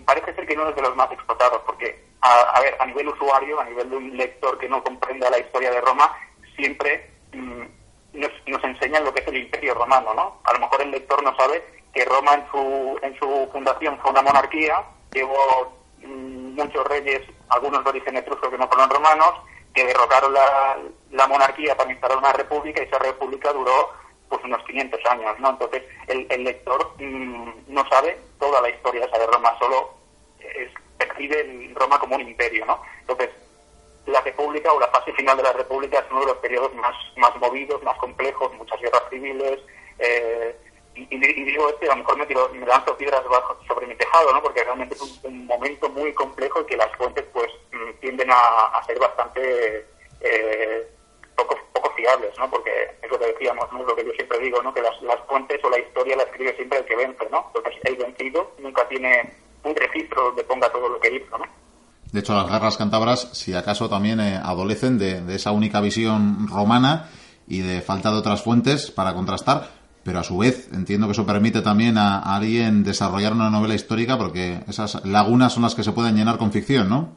parece 0.05 0.33
ser 0.35 0.47
que 0.47 0.55
no 0.55 0.69
es 0.69 0.77
de 0.77 0.83
los 0.83 0.95
más 0.95 1.11
explotados 1.11 1.63
porque, 1.67 2.05
a, 2.21 2.61
ver, 2.61 2.77
a 2.79 2.87
nivel 2.87 3.09
usuario, 3.09 3.59
a 3.59 3.65
nivel 3.65 3.91
de 3.91 3.97
un 3.97 4.17
lector 4.17 4.57
que 4.59 4.69
no 4.69 4.85
comprenda 4.85 5.29
la 5.31 5.41
historia 5.41 5.73
de 5.73 5.81
Roma, 5.81 6.17
siempre 6.55 7.11
mm, 7.11 7.14
nos, 7.35 8.31
nos 8.47 8.65
enseñan 8.65 9.05
lo 9.05 9.13
que 9.13 9.21
es 9.21 9.29
el 9.29 9.39
imperio 9.39 9.75
romano, 9.75 10.15
¿no? 10.15 10.41
A 10.45 10.53
lo 10.53 10.61
mejor 10.61 10.83
el 10.83 10.91
lector 10.91 11.23
no 11.23 11.35
sabe 11.37 11.63
que 11.93 12.05
Roma 12.05 12.35
en 12.35 12.47
su, 12.51 12.99
en 13.03 13.19
su 13.19 13.49
fundación 13.53 13.99
fue 14.01 14.11
una 14.11 14.23
monarquía, 14.23 14.83
llevó 15.13 15.75
Mm, 16.05 16.55
muchos 16.55 16.87
reyes, 16.87 17.23
algunos 17.49 17.83
de 17.83 17.91
origen 17.91 18.17
etrusco 18.17 18.51
que 18.51 18.59
no 18.59 18.69
fueron 18.69 18.91
romanos, 18.91 19.33
que 19.73 19.85
derrocaron 19.87 20.33
la, 20.33 20.77
la, 21.13 21.27
monarquía 21.27 21.77
para 21.77 21.91
instalar 21.91 22.19
una 22.19 22.33
república 22.33 22.83
y 22.83 22.87
esa 22.87 22.99
república 22.99 23.53
duró 23.53 23.91
pues 24.29 24.43
unos 24.45 24.63
500 24.65 25.01
años, 25.07 25.41
¿no? 25.41 25.51
Entonces 25.51 25.83
el, 26.07 26.27
el 26.31 26.45
lector 26.45 26.95
mm, 26.99 27.53
no 27.69 27.89
sabe 27.89 28.19
toda 28.39 28.61
la 28.61 28.71
historia 28.71 29.07
de 29.07 29.27
Roma, 29.27 29.57
solo 29.59 29.95
percibe 30.99 31.73
Roma 31.75 31.99
como 31.99 32.17
un 32.17 32.23
imperio, 32.23 32.67
¿no? 32.67 32.81
Entonces 33.01 33.31
la 34.07 34.21
república 34.21 34.73
o 34.73 34.81
la 34.81 34.89
fase 34.89 35.13
final 35.13 35.37
de 35.37 35.43
la 35.43 35.53
república 35.53 35.99
es 35.99 36.05
uno 36.11 36.21
de 36.21 36.27
los 36.27 36.37
periodos 36.39 36.75
más, 36.75 36.95
más 37.17 37.35
movidos, 37.37 37.83
más 37.83 37.97
complejos, 37.99 38.53
muchas 38.55 38.81
guerras 38.81 39.03
civiles, 39.11 39.61
eh, 39.99 40.57
y, 40.97 41.19
digo 41.19 41.69
este, 41.71 41.87
a 41.87 41.91
lo 41.91 41.97
mejor 41.97 42.19
me, 42.19 42.27
tiro, 42.27 42.49
me 42.51 42.67
lanzo 42.67 42.97
piedras 42.97 43.23
sobre 43.67 43.87
mi 43.87 43.97
tejado, 43.97 44.33
¿no? 44.33 44.43
Porque 44.43 44.63
realmente 44.63 44.95
es 44.95 45.03
un, 45.25 45.47
momento 45.47 45.89
muy 45.89 46.13
complejo 46.15 46.61
y 46.61 46.67
que 46.67 46.77
las 46.77 46.95
fuentes, 46.97 47.25
pues, 47.33 47.51
mm, 47.73 47.99
tienden 48.01 48.31
a, 48.31 48.81
ser 48.87 48.99
bastante 48.99 49.87
eh, 50.21 50.89
poco, 51.37 51.59
poco 51.73 51.91
fiables, 51.95 52.37
¿no? 52.39 52.49
Porque 52.49 52.71
es 53.03 53.11
lo 53.11 53.19
que 53.19 53.27
decíamos, 53.27 53.73
¿no? 53.73 53.83
Lo 53.83 53.97
que 53.97 54.05
yo 54.05 54.13
siempre 54.13 54.39
digo, 54.39 54.63
¿no? 54.63 54.73
Que 54.73 54.83
las, 54.83 55.01
las 55.03 55.21
fuentes 55.27 55.63
o 55.65 55.71
la 55.71 55.79
historia 55.79 56.17
la 56.17 56.23
escribe 56.25 56.55
siempre 56.55 56.79
el 56.79 56.85
que 56.85 56.97
vence, 56.97 57.29
¿no? 57.31 57.51
Entonces 57.55 57.81
el 57.85 57.97
vencido 57.97 58.53
nunca 58.59 58.87
tiene 58.89 59.35
un 59.65 59.75
registro 59.75 60.23
donde 60.23 60.45
ponga 60.45 60.71
todo 60.71 60.89
lo 60.89 61.01
que 61.01 61.11
hizo, 61.11 61.39
¿no? 61.39 61.64
De 62.15 62.21
hecho, 62.21 62.33
las 62.33 62.49
guerras 62.49 62.77
cántabras, 62.77 63.29
si 63.33 63.55
acaso, 63.55 63.89
también 63.89 64.21
eh, 64.21 64.41
adolecen 64.41 64.99
de, 64.99 65.35
esa 65.35 65.51
única 65.51 65.81
visión 65.81 66.47
romana 66.47 67.11
y 67.49 67.59
de 67.59 67.81
falta 67.81 68.13
de 68.13 68.19
otras 68.19 68.41
fuentes 68.41 68.93
para 68.93 69.15
contrastar 69.15 69.69
pero 70.05 70.21
a 70.21 70.23
su 70.23 70.39
vez 70.39 70.69
entiendo 70.73 71.07
que 71.07 71.13
eso 71.13 71.27
permite 71.27 71.63
también 71.63 71.97
a, 71.99 72.37
alguien 72.37 72.85
desarrollar 72.85 73.33
una 73.33 73.51
novela 73.51 73.75
histórica 73.75 74.17
porque 74.19 74.61
esas 74.69 75.05
lagunas 75.05 75.55
son 75.55 75.65
las 75.65 75.75
que 75.75 75.83
se 75.83 75.93
pueden 75.93 76.15
llenar 76.15 76.37
con 76.37 76.53
ficción, 76.53 76.89
¿no? 76.89 77.17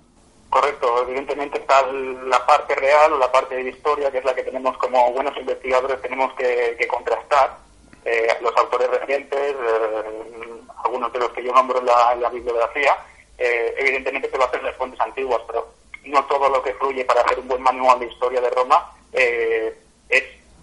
Correcto, 0.49 0.87
evidentemente 1.03 1.59
está 1.59 1.85
la 1.91 2.43
parte 2.45 2.73
real 2.75 3.13
o 3.13 3.19
la 3.19 3.31
parte 3.31 3.55
de 3.55 3.69
historia, 3.69 4.09
que 4.09 4.19
es 4.19 4.25
la 4.25 4.33
que 4.33 4.43
tenemos 4.43 4.77
como 4.77 5.11
buenos 5.11 5.37
investigadores, 5.37 6.01
tenemos 6.01 6.33
que, 6.33 6.87
contrastar. 6.89 7.57
Eh, 8.05 8.29
los 8.41 8.55
autores 8.55 8.89
recientes, 8.89 9.37
eh, 9.37 10.53
algunos 10.85 11.11
de 11.11 11.19
los 11.19 11.29
que 11.33 11.43
yo 11.43 11.53
nombro 11.53 11.79
en 11.79 11.85
la, 12.21 12.29
bibliografía, 12.29 12.95
eh, 13.37 13.75
evidentemente 13.77 14.29
se 14.29 14.37
hacer 14.37 14.59
en 14.59 14.65
las 14.65 14.77
fuentes 14.77 14.99
antiguas, 14.99 15.41
pero 15.47 15.73
no 16.05 16.25
todo 16.25 16.49
lo 16.49 16.61
que 16.63 16.73
fluye 16.75 17.05
para 17.05 17.21
hacer 17.21 17.39
un 17.39 17.47
buen 17.47 17.61
manual 17.61 17.99
de 17.99 18.07
historia 18.07 18.41
de 18.41 18.49
Roma 18.49 18.93
es 19.11 19.73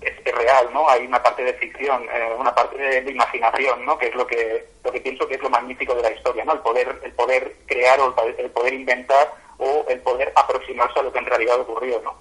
es, 0.04 0.34
real, 0.34 0.70
¿no? 0.72 0.88
Hay 0.88 1.06
una 1.06 1.22
parte 1.22 1.42
de 1.44 1.54
ficción, 1.54 2.04
eh, 2.12 2.34
una 2.38 2.54
parte 2.54 2.76
de, 2.76 3.10
imaginación, 3.10 3.84
¿no? 3.84 3.98
Que 3.98 4.08
es 4.08 4.14
lo 4.14 4.26
que 4.26 4.66
lo 4.82 4.92
que 4.92 5.00
pienso 5.00 5.26
que 5.26 5.34
es 5.34 5.42
lo 5.42 5.50
magnífico 5.50 5.94
de 5.94 6.02
la 6.02 6.10
historia, 6.10 6.44
¿no? 6.44 6.52
El 6.54 6.60
poder 6.60 7.00
el 7.02 7.12
poder 7.12 7.56
crear 7.66 8.00
o 8.00 8.14
el, 8.38 8.50
poder 8.50 8.74
inventar 8.74 9.32
o 9.58 9.84
el 9.88 10.00
poder 10.00 10.32
aproximarse 10.34 10.98
a 10.98 11.02
lo 11.02 11.12
que 11.12 11.18
en 11.18 11.26
realidad 11.26 11.60
ocurrió, 11.60 12.00
¿no? 12.02 12.16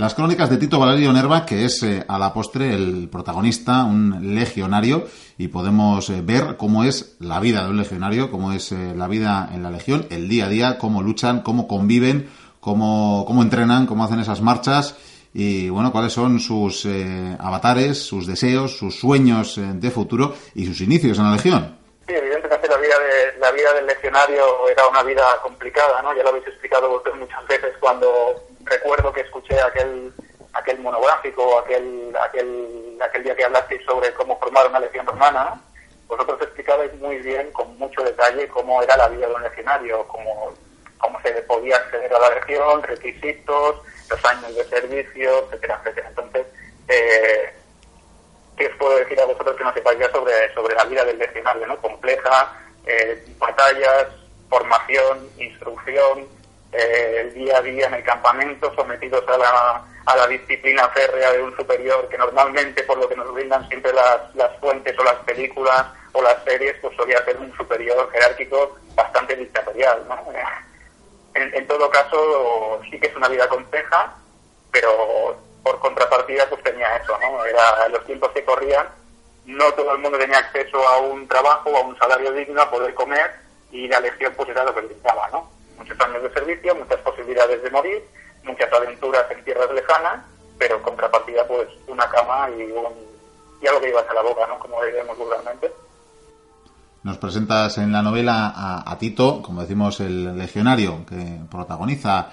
Las 0.00 0.14
crónicas 0.14 0.48
de 0.48 0.56
Tito 0.56 0.78
Valerio 0.78 1.12
Nerva, 1.12 1.44
que 1.44 1.66
es 1.66 1.82
eh, 1.82 2.02
a 2.08 2.18
la 2.18 2.32
postre 2.32 2.72
el 2.72 3.10
protagonista, 3.12 3.84
un 3.84 4.34
legionario, 4.34 5.04
y 5.36 5.48
podemos 5.48 6.08
eh, 6.08 6.22
ver 6.24 6.56
cómo 6.56 6.84
es 6.84 7.16
la 7.20 7.38
vida 7.38 7.64
de 7.64 7.68
un 7.68 7.76
legionario, 7.76 8.30
cómo 8.30 8.54
es 8.54 8.72
la 8.72 9.06
vida 9.08 9.50
en 9.52 9.62
la 9.62 9.70
legión, 9.70 10.06
el 10.08 10.26
día 10.26 10.46
a 10.46 10.48
día, 10.48 10.78
cómo 10.78 11.02
luchan, 11.02 11.42
cómo 11.42 11.68
conviven, 11.68 12.30
cómo, 12.60 13.24
cómo 13.26 13.42
entrenan, 13.42 13.84
cómo 13.84 14.02
hacen 14.02 14.20
esas 14.20 14.40
marchas 14.40 14.96
y 15.34 15.68
bueno, 15.68 15.92
cuáles 15.92 16.14
son 16.14 16.40
sus 16.40 16.86
eh, 16.86 17.36
avatares, 17.38 18.02
sus 18.02 18.26
deseos, 18.26 18.78
sus 18.78 18.98
sueños 18.98 19.58
eh, 19.58 19.72
de 19.74 19.90
futuro 19.90 20.34
y 20.54 20.64
sus 20.64 20.80
inicios 20.80 21.18
en 21.18 21.24
la 21.24 21.32
Legión. 21.32 21.76
Sí, 22.08 22.14
evidentemente 22.14 22.68
la 22.68 22.78
vida, 22.78 22.98
de, 22.98 23.38
la 23.38 23.52
vida 23.52 23.74
del 23.74 23.86
legionario 23.86 24.66
era 24.66 24.88
una 24.88 25.02
vida 25.02 25.24
complicada, 25.42 26.00
¿no? 26.00 26.16
Ya 26.16 26.22
lo 26.22 26.30
habéis 26.30 26.46
explicado 26.46 27.02
muchas 27.18 27.46
veces 27.46 27.74
cuando 27.78 28.08
recuerdo 28.64 29.12
que 29.12 29.22
escuché 29.22 29.60
aquel 29.60 30.12
aquel 30.52 30.78
monográfico, 30.80 31.58
aquel, 31.58 32.14
aquel, 32.20 32.98
aquel 33.00 33.22
día 33.22 33.36
que 33.36 33.44
hablasteis 33.44 33.84
sobre 33.84 34.12
cómo 34.14 34.38
formar 34.38 34.66
una 34.68 34.80
legión 34.80 35.06
romana, 35.06 35.60
vosotros 36.06 36.42
explicabais 36.42 36.92
muy 36.96 37.18
bien, 37.18 37.50
con 37.52 37.76
mucho 37.78 38.02
detalle, 38.02 38.48
cómo 38.48 38.82
era 38.82 38.96
la 38.96 39.08
vida 39.08 39.28
de 39.28 39.34
un 39.34 39.42
legionario, 39.42 40.06
cómo, 40.08 40.52
cómo 40.98 41.20
se 41.22 41.30
podía 41.42 41.76
acceder 41.76 42.12
a 42.12 42.18
la 42.18 42.30
legión, 42.30 42.82
requisitos, 42.82 43.76
los 44.08 44.24
años 44.24 44.54
de 44.56 44.64
servicio, 44.64 45.44
etcétera, 45.44 45.80
etcétera. 45.84 46.08
Entonces, 46.08 46.46
eh, 46.88 47.52
¿qué 48.56 48.66
os 48.66 48.76
puedo 48.76 48.98
decir 48.98 49.20
a 49.20 49.26
vosotros 49.26 49.56
que 49.56 49.64
no 49.64 49.72
sepáis 49.72 49.98
ya 50.00 50.10
sobre, 50.10 50.52
sobre 50.52 50.74
la 50.74 50.84
vida 50.84 51.04
del 51.04 51.18
legionario, 51.18 51.66
¿no? 51.66 51.76
Compleja, 51.80 52.52
eh, 52.86 53.24
batallas, 53.38 54.08
formación, 54.48 55.30
instrucción, 55.38 56.26
eh, 56.72 57.22
el 57.22 57.34
día 57.34 57.58
a 57.58 57.62
día 57.62 57.86
en 57.86 57.94
el 57.94 58.04
campamento, 58.04 58.72
sometidos 58.74 59.26
a 59.28 59.36
la, 59.36 59.84
a 60.06 60.16
la 60.16 60.26
disciplina 60.26 60.88
férrea 60.90 61.32
de 61.32 61.42
un 61.42 61.54
superior 61.56 62.08
que 62.08 62.18
normalmente, 62.18 62.82
por 62.84 62.98
lo 62.98 63.08
que 63.08 63.16
nos 63.16 63.32
brindan 63.32 63.66
siempre 63.68 63.92
las, 63.92 64.58
fuentes 64.60 64.98
o 64.98 65.04
las 65.04 65.16
películas 65.24 65.86
o 66.12 66.22
las 66.22 66.42
series, 66.44 66.76
pues 66.80 66.96
solía 66.96 67.24
ser 67.24 67.36
un 67.38 67.54
superior 67.56 68.10
jerárquico 68.12 68.78
bastante 68.94 69.36
dictatorial, 69.36 70.04
¿no? 70.08 70.16
En, 71.34 71.66
todo 71.68 71.88
caso, 71.90 72.80
sí 72.90 72.98
que 72.98 73.06
es 73.06 73.16
una 73.16 73.28
vida 73.28 73.48
compleja, 73.48 74.12
pero 74.72 75.36
por 75.62 75.78
contrapartida 75.78 76.48
pues 76.48 76.62
tenía 76.64 76.96
eso, 76.96 77.16
¿no? 77.18 77.44
Era 77.44 77.88
los 77.88 78.04
tiempos 78.04 78.30
que 78.32 78.44
corrían, 78.44 78.88
no 79.46 79.72
todo 79.74 79.92
el 79.92 79.98
mundo 79.98 80.18
tenía 80.18 80.38
acceso 80.38 80.86
a 80.88 80.98
un 80.98 81.28
trabajo, 81.28 81.76
a 81.76 81.80
un 81.80 81.96
salario 81.98 82.32
digno, 82.32 82.60
a 82.60 82.70
poder 82.70 82.94
comer, 82.94 83.30
y 83.70 83.86
la 83.86 83.98
elección 83.98 84.34
pues 84.36 84.48
era 84.48 84.64
lo 84.64 84.74
que 84.74 84.80
brindaba, 84.80 85.28
¿no? 85.30 85.48
Muchos 85.80 85.98
años 86.00 86.22
de 86.22 86.32
servicio, 86.32 86.76
muchas 86.76 87.00
posibilidades 87.00 87.62
de 87.62 87.70
morir, 87.70 88.04
muchas 88.44 88.72
aventuras 88.72 89.24
en 89.30 89.44
tierras 89.44 89.70
lejanas, 89.72 90.24
pero 90.58 90.76
en 90.76 90.82
contrapartida 90.82 91.44
pues 91.48 91.68
una 91.88 92.08
cama 92.08 92.48
y, 92.50 92.62
un, 92.70 92.92
y 93.60 93.66
algo 93.66 93.80
que 93.80 93.88
ibas 93.88 94.08
a 94.08 94.14
la 94.14 94.22
boca, 94.22 94.46
¿no? 94.46 94.58
Como 94.58 94.84
diríamos 94.84 95.18
vulgarmente. 95.18 95.72
Nos 97.02 97.16
presentas 97.16 97.78
en 97.78 97.92
la 97.92 98.02
novela 98.02 98.82
a, 98.86 98.98
Tito, 98.98 99.40
como 99.40 99.62
decimos, 99.62 100.00
el 100.00 100.36
legionario 100.36 101.06
que 101.08 101.40
protagoniza 101.50 102.28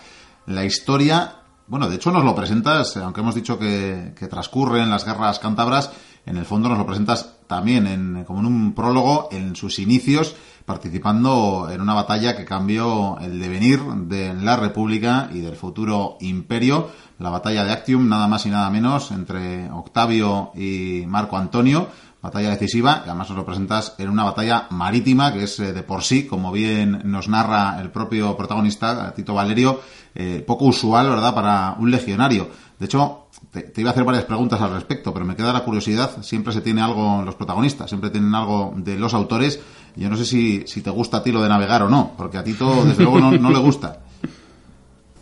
la 0.45 0.65
historia. 0.65 1.35
Bueno, 1.67 1.87
de 1.87 1.95
hecho 1.95 2.11
nos 2.11 2.25
lo 2.25 2.35
presentas, 2.35 2.97
aunque 2.97 3.21
hemos 3.21 3.35
dicho 3.35 3.57
que, 3.57 4.13
transcurre 4.29 4.81
en 4.81 4.89
las 4.89 5.05
guerras 5.05 5.39
cántabras, 5.39 5.93
en 6.25 6.35
el 6.35 6.45
fondo 6.45 6.67
nos 6.67 6.77
lo 6.77 6.85
presentas 6.85 7.36
también 7.47 7.87
en, 7.87 8.23
como 8.25 8.39
en 8.39 8.45
un 8.45 8.73
prólogo 8.73 9.29
en 9.31 9.55
sus 9.55 9.79
inicios, 9.79 10.35
participando 10.65 11.69
en 11.71 11.79
una 11.79 11.93
batalla 11.93 12.35
que 12.35 12.43
cambió 12.43 13.17
el 13.19 13.39
devenir 13.39 13.79
de 13.81 14.33
la 14.33 14.57
República 14.57 15.29
y 15.33 15.39
del 15.39 15.55
futuro 15.55 16.17
imperio, 16.19 16.89
la 17.19 17.29
batalla 17.29 17.63
de 17.63 17.71
Actium, 17.71 18.09
nada 18.09 18.27
más 18.27 18.45
y 18.45 18.49
nada 18.49 18.69
menos, 18.69 19.11
entre 19.11 19.71
Octavio 19.71 20.51
y 20.55 21.05
Marco 21.07 21.37
Antonio, 21.37 21.87
batalla 22.21 22.49
decisiva, 22.49 23.03
que 23.03 23.09
además 23.09 23.29
nos 23.29 23.37
lo 23.37 23.45
presentas 23.45 23.95
en 23.97 24.09
una 24.09 24.23
batalla 24.23 24.67
marítima, 24.71 25.33
que 25.33 25.43
es 25.43 25.59
eh, 25.59 25.73
de 25.73 25.83
por 25.83 26.03
sí, 26.03 26.27
como 26.27 26.51
bien 26.51 27.01
nos 27.05 27.27
narra 27.27 27.79
el 27.79 27.91
propio 27.91 28.35
protagonista, 28.35 29.13
Tito 29.13 29.33
Valerio, 29.33 29.81
eh, 30.15 30.43
poco 30.45 30.65
usual, 30.65 31.09
¿verdad?, 31.09 31.33
para 31.33 31.75
un 31.79 31.91
legionario. 31.91 32.49
De 32.79 32.85
hecho, 32.85 33.27
te, 33.51 33.71
iba 33.77 33.89
a 33.89 33.93
hacer 33.93 34.03
varias 34.03 34.25
preguntas 34.25 34.61
al 34.61 34.73
respecto, 34.73 35.13
pero 35.13 35.25
me 35.25 35.35
queda 35.35 35.53
la 35.53 35.63
curiosidad, 35.63 36.21
siempre 36.21 36.53
se 36.53 36.61
tiene 36.61 36.81
algo 36.81 37.21
los 37.23 37.35
protagonistas, 37.35 37.89
siempre 37.89 38.09
tienen 38.09 38.33
algo 38.35 38.73
de 38.75 38.97
los 38.97 39.13
autores. 39.13 39.59
Yo 39.95 40.09
no 40.09 40.17
sé 40.17 40.25
si, 40.25 40.67
si 40.67 40.81
te 40.81 40.89
gusta 40.89 41.17
a 41.17 41.23
ti 41.23 41.31
lo 41.31 41.41
de 41.41 41.49
navegar 41.49 41.83
o 41.83 41.89
no, 41.89 42.13
porque 42.17 42.37
a 42.37 42.43
Tito, 42.43 42.85
desde 42.85 43.03
luego, 43.03 43.19
no, 43.19 43.31
no 43.31 43.49
le 43.49 43.59
gusta. 43.59 43.99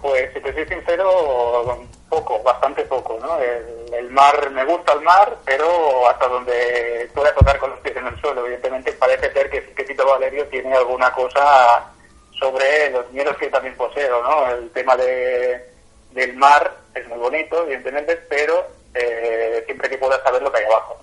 Pues, 0.02 0.30
si 0.34 0.42
te 0.42 0.54
soy 0.54 0.66
sincero, 0.68 1.06
poco, 2.16 2.42
bastante 2.44 2.86
poco, 2.86 3.18
¿no? 3.22 3.38
El, 3.40 4.10
mar, 4.12 4.50
me 4.52 4.64
gusta 4.64 4.94
el 4.94 5.02
mar, 5.02 5.38
pero 5.44 6.08
hasta 6.08 6.28
donde 6.28 7.10
pueda 7.14 7.34
tocar 7.36 7.60
con 7.60 7.72
los 7.72 7.80
pies 7.80 7.98
en 7.98 8.08
el 8.08 8.22
suelo. 8.22 8.46
Evidentemente 8.46 8.94
parece 8.94 9.34
ser 9.34 9.50
que, 9.50 9.62
que 9.74 9.84
Tito 9.84 10.06
Valerio 10.08 10.48
tiene 10.48 10.74
alguna 10.74 11.12
cosa 11.12 11.86
sobre 12.40 12.90
los 12.92 13.12
miedos 13.12 13.36
que 13.38 13.48
también 13.48 13.76
poseo, 13.76 14.24
¿no? 14.24 14.50
El 14.50 14.70
tema 14.72 14.96
de, 14.96 15.70
del 16.12 16.38
mar 16.38 16.78
es 16.94 17.06
muy 17.10 17.18
bonito, 17.18 17.64
evidentemente, 17.64 18.16
pero 18.30 18.66
eh, 18.94 19.64
siempre 19.66 19.90
que 19.90 19.98
pueda 19.98 20.24
saber 20.24 20.42
lo 20.42 20.52
que 20.52 20.60
hay 20.60 20.66
abajo. 20.66 20.98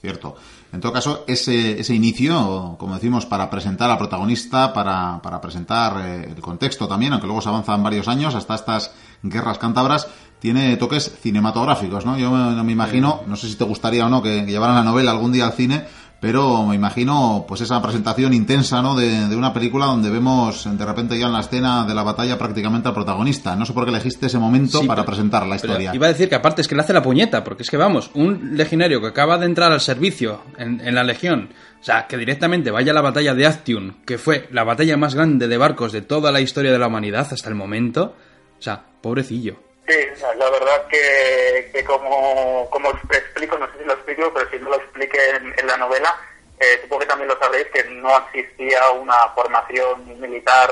cierto. 0.00 0.36
En 0.72 0.80
todo 0.80 0.92
caso, 0.92 1.24
ese, 1.26 1.80
ese 1.80 1.94
inicio, 1.94 2.76
como 2.78 2.94
decimos, 2.94 3.24
para 3.24 3.48
presentar 3.48 3.90
al 3.90 3.98
protagonista, 3.98 4.72
para, 4.72 5.20
para 5.22 5.40
presentar 5.40 5.92
eh, 6.04 6.24
el 6.34 6.40
contexto 6.42 6.88
también, 6.88 7.12
aunque 7.12 7.26
luego 7.26 7.40
se 7.40 7.48
avanzan 7.48 7.82
varios 7.82 8.08
años 8.08 8.34
hasta 8.34 8.54
estas 8.54 8.94
guerras 9.22 9.58
cántabras, 9.58 10.08
tiene 10.38 10.76
toques 10.76 11.12
cinematográficos, 11.20 12.04
¿no? 12.04 12.18
Yo 12.18 12.30
me, 12.30 12.62
me 12.62 12.72
imagino, 12.72 13.22
no 13.26 13.36
sé 13.36 13.48
si 13.48 13.56
te 13.56 13.64
gustaría 13.64 14.06
o 14.06 14.08
no 14.08 14.22
que, 14.22 14.44
llevaran 14.44 14.76
la 14.76 14.84
novela 14.84 15.10
algún 15.10 15.32
día 15.32 15.46
al 15.46 15.52
cine, 15.52 15.84
pero 16.20 16.64
me 16.64 16.74
imagino 16.74 17.44
pues 17.46 17.60
esa 17.60 17.80
presentación 17.82 18.32
intensa 18.32 18.80
¿no? 18.80 18.94
De, 18.94 19.28
de, 19.28 19.36
una 19.36 19.52
película 19.52 19.86
donde 19.86 20.10
vemos 20.10 20.66
de 20.70 20.84
repente 20.84 21.18
ya 21.18 21.26
en 21.26 21.32
la 21.32 21.40
escena 21.40 21.84
de 21.84 21.94
la 21.94 22.02
batalla 22.02 22.38
prácticamente 22.38 22.88
al 22.88 22.94
protagonista. 22.94 23.54
No 23.54 23.66
sé 23.66 23.72
por 23.72 23.84
qué 23.84 23.90
elegiste 23.90 24.26
ese 24.26 24.38
momento 24.38 24.80
sí, 24.80 24.86
para 24.86 25.02
pero, 25.02 25.12
presentar 25.12 25.46
la 25.46 25.56
historia. 25.56 25.94
Iba 25.94 26.06
a 26.06 26.10
decir 26.10 26.28
que 26.28 26.34
aparte 26.34 26.62
es 26.62 26.68
que 26.68 26.74
le 26.74 26.80
hace 26.80 26.92
la 26.92 27.02
puñeta, 27.02 27.44
porque 27.44 27.62
es 27.62 27.70
que 27.70 27.76
vamos, 27.76 28.10
un 28.14 28.56
legionario 28.56 29.00
que 29.00 29.08
acaba 29.08 29.38
de 29.38 29.46
entrar 29.46 29.72
al 29.72 29.80
servicio 29.80 30.42
en, 30.58 30.80
en 30.80 30.94
la 30.94 31.04
legión, 31.04 31.50
o 31.80 31.84
sea, 31.84 32.06
que 32.06 32.16
directamente 32.16 32.70
vaya 32.70 32.92
a 32.92 32.94
la 32.94 33.02
batalla 33.02 33.34
de 33.34 33.46
Actium, 33.46 33.94
que 34.04 34.18
fue 34.18 34.48
la 34.52 34.64
batalla 34.64 34.96
más 34.96 35.14
grande 35.14 35.48
de 35.48 35.58
barcos 35.58 35.92
de 35.92 36.02
toda 36.02 36.32
la 36.32 36.40
historia 36.40 36.72
de 36.72 36.78
la 36.78 36.86
humanidad 36.86 37.28
hasta 37.30 37.48
el 37.48 37.54
momento, 37.54 38.16
o 38.58 38.62
sea, 38.62 38.84
pobrecillo. 39.00 39.66
Sí, 39.88 39.94
la 40.36 40.50
verdad 40.50 40.86
que, 40.88 41.70
que 41.72 41.84
como, 41.84 42.68
como 42.70 42.90
explico, 42.90 43.56
no 43.56 43.66
sé 43.70 43.78
si 43.78 43.84
lo 43.84 43.92
explico, 43.92 44.32
pero 44.34 44.50
si 44.50 44.58
no 44.58 44.70
lo 44.70 44.76
expliqué 44.76 45.30
en, 45.30 45.54
en 45.56 45.66
la 45.66 45.76
novela, 45.76 46.12
eh, 46.58 46.78
supongo 46.82 47.00
que 47.00 47.06
también 47.06 47.28
lo 47.28 47.38
sabréis, 47.38 47.68
que 47.68 47.84
no 47.84 48.10
existía 48.18 48.90
una 48.90 49.28
formación 49.28 50.20
militar, 50.20 50.70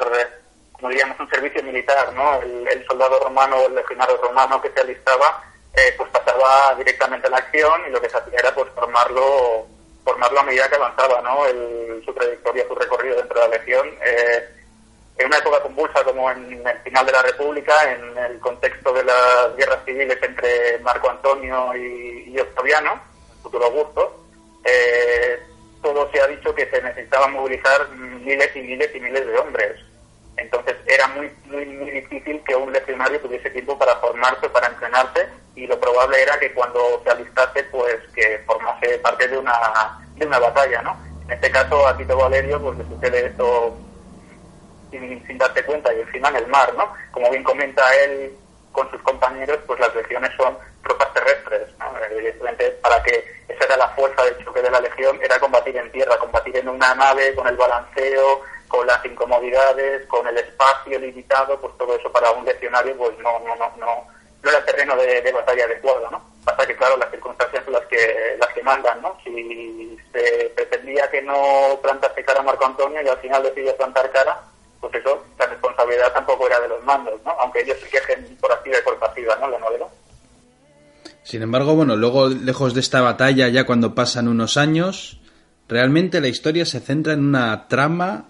como 0.72 0.88
diríamos, 0.88 1.20
un 1.20 1.30
servicio 1.30 1.62
militar, 1.62 2.12
¿no? 2.12 2.42
El, 2.42 2.66
el 2.66 2.84
soldado 2.86 3.20
romano 3.20 3.56
o 3.56 3.66
el 3.66 3.76
legionario 3.76 4.16
romano 4.16 4.60
que 4.60 4.72
se 4.72 4.80
alistaba, 4.80 5.44
eh, 5.74 5.94
pues 5.96 6.10
pasaba 6.10 6.74
directamente 6.76 7.28
a 7.28 7.30
la 7.30 7.36
acción 7.38 7.82
y 7.86 7.90
lo 7.90 8.00
que 8.00 8.10
se 8.10 8.16
hacía 8.16 8.38
era 8.40 8.52
pues 8.52 8.68
formarlo, 8.74 9.66
formarlo 10.04 10.40
a 10.40 10.44
medida 10.44 10.68
que 10.68 10.74
avanzaba, 10.74 11.20
¿no? 11.20 11.46
El, 11.46 12.02
su 12.04 12.12
trayectoria, 12.12 12.66
su 12.66 12.74
recorrido 12.74 13.16
dentro 13.16 13.40
de 13.40 13.48
la 13.48 13.56
legión. 13.58 13.88
Eh, 14.04 14.48
en 15.16 15.26
una 15.26 15.38
época 15.38 15.62
convulsa 15.62 16.02
como 16.04 16.30
en 16.30 16.66
el 16.66 16.78
final 16.80 17.06
de 17.06 17.12
la 17.12 17.22
República, 17.22 17.92
en 17.92 18.18
el 18.18 18.38
contexto 18.40 18.92
de 18.92 19.04
las 19.04 19.56
guerras 19.56 19.84
civiles 19.84 20.18
entre 20.20 20.78
Marco 20.80 21.08
Antonio 21.08 21.74
y, 21.76 22.32
y 22.34 22.38
Octaviano, 22.38 23.00
el 23.36 23.42
futuro 23.42 23.66
Augusto, 23.66 24.24
eh, 24.64 25.38
todo 25.82 26.10
se 26.10 26.20
ha 26.20 26.26
dicho 26.26 26.54
que 26.54 26.66
se 26.66 26.82
necesitaba 26.82 27.28
movilizar 27.28 27.88
miles 27.90 28.50
y 28.56 28.60
miles 28.60 28.90
y 28.94 29.00
miles 29.00 29.26
de 29.26 29.38
hombres. 29.38 29.80
Entonces 30.36 30.74
era 30.86 31.06
muy, 31.08 31.30
muy, 31.44 31.64
muy 31.66 31.90
difícil 31.90 32.42
que 32.44 32.56
un 32.56 32.72
legionario 32.72 33.20
tuviese 33.20 33.50
tiempo 33.50 33.78
para 33.78 33.94
formarse, 33.96 34.48
para 34.48 34.66
entrenarse, 34.66 35.28
y 35.54 35.66
lo 35.68 35.78
probable 35.78 36.20
era 36.20 36.38
que 36.40 36.52
cuando 36.52 37.00
se 37.04 37.10
alistase, 37.10 37.62
pues 37.64 37.96
que 38.14 38.42
formase 38.46 38.98
parte 38.98 39.28
de 39.28 39.38
una, 39.38 39.54
de 40.16 40.26
una 40.26 40.40
batalla, 40.40 40.82
¿no? 40.82 40.98
En 41.26 41.32
este 41.32 41.50
caso, 41.52 41.86
a 41.86 41.96
Tito 41.96 42.16
Valerio, 42.16 42.60
pues 42.60 42.78
le 42.78 42.84
sucede 42.88 43.26
esto 43.26 43.76
sin, 44.98 45.38
darse 45.38 45.64
cuenta 45.64 45.92
y 45.94 46.00
encima 46.00 46.28
en 46.28 46.36
el 46.36 46.46
mar, 46.46 46.72
¿no? 46.74 46.92
Como 47.10 47.30
bien 47.30 47.44
comenta 47.44 47.82
él 48.04 48.32
con 48.72 48.90
sus 48.90 49.00
compañeros, 49.02 49.58
pues 49.66 49.78
las 49.80 49.94
legiones 49.94 50.30
son 50.36 50.56
tropas 50.82 51.12
terrestres, 51.14 51.68
¿no? 51.78 51.92
Evidentemente, 52.10 52.70
para 52.82 53.02
que 53.02 53.24
esa 53.48 53.64
era 53.64 53.76
la 53.76 53.88
fuerza 53.90 54.24
del 54.24 54.44
choque 54.44 54.62
de 54.62 54.70
la 54.70 54.80
legión, 54.80 55.18
era 55.22 55.38
combatir 55.38 55.76
en 55.76 55.90
tierra, 55.92 56.18
combatir 56.18 56.56
en 56.56 56.68
una 56.68 56.94
nave 56.94 57.34
con 57.34 57.46
el 57.46 57.56
balanceo, 57.56 58.42
con 58.68 58.86
las 58.86 59.04
incomodidades, 59.04 60.06
con 60.06 60.26
el 60.26 60.36
espacio 60.38 60.98
limitado, 60.98 61.60
pues 61.60 61.76
todo 61.78 61.94
eso 61.96 62.10
para 62.10 62.30
un 62.32 62.44
legionario, 62.44 62.96
pues 62.96 63.16
no, 63.18 63.38
no, 63.40 63.54
no, 63.56 63.72
no, 63.78 64.04
no 64.42 64.50
era 64.50 64.64
terreno 64.64 64.96
de, 64.96 65.22
de 65.22 65.32
batalla 65.32 65.64
adecuado, 65.64 66.10
¿no? 66.10 66.34
Pasa 66.44 66.66
que, 66.66 66.76
claro, 66.76 66.96
las 66.96 67.10
circunstancias 67.10 67.64
son 67.64 67.72
las 67.72 67.86
que, 67.86 68.36
las 68.38 68.48
que 68.50 68.62
mandan, 68.62 69.00
¿no? 69.00 69.16
Si 69.24 69.98
se 70.12 70.52
pretendía 70.54 71.10
que 71.10 71.22
no 71.22 71.78
plantase 71.82 72.24
cara 72.24 72.40
a 72.40 72.42
Marco 72.42 72.66
Antonio 72.66 73.00
y 73.02 73.08
al 73.08 73.18
final 73.18 73.42
decidió 73.42 73.76
plantar 73.76 74.10
cara, 74.12 74.42
pues 74.90 75.02
eso, 75.02 75.24
la 75.38 75.46
responsabilidad 75.46 76.12
tampoco 76.12 76.46
era 76.46 76.60
de 76.60 76.68
los 76.68 76.84
mandos, 76.84 77.20
¿no? 77.24 77.30
Aunque 77.40 77.60
ellos 77.60 77.78
se 77.80 77.88
quejen 77.88 78.36
por 78.40 78.52
activa 78.52 78.76
y 78.78 78.82
por 78.82 78.98
pasiva, 78.98 79.36
¿no? 79.36 79.48
La 79.48 79.58
novela. 79.58 79.86
Sin 81.22 81.42
embargo, 81.42 81.74
bueno, 81.74 81.96
luego, 81.96 82.28
lejos 82.28 82.74
de 82.74 82.80
esta 82.80 83.00
batalla, 83.00 83.48
ya 83.48 83.64
cuando 83.64 83.94
pasan 83.94 84.28
unos 84.28 84.58
años, 84.58 85.20
realmente 85.68 86.20
la 86.20 86.28
historia 86.28 86.66
se 86.66 86.80
centra 86.80 87.14
en 87.14 87.24
una 87.26 87.66
trama 87.66 88.28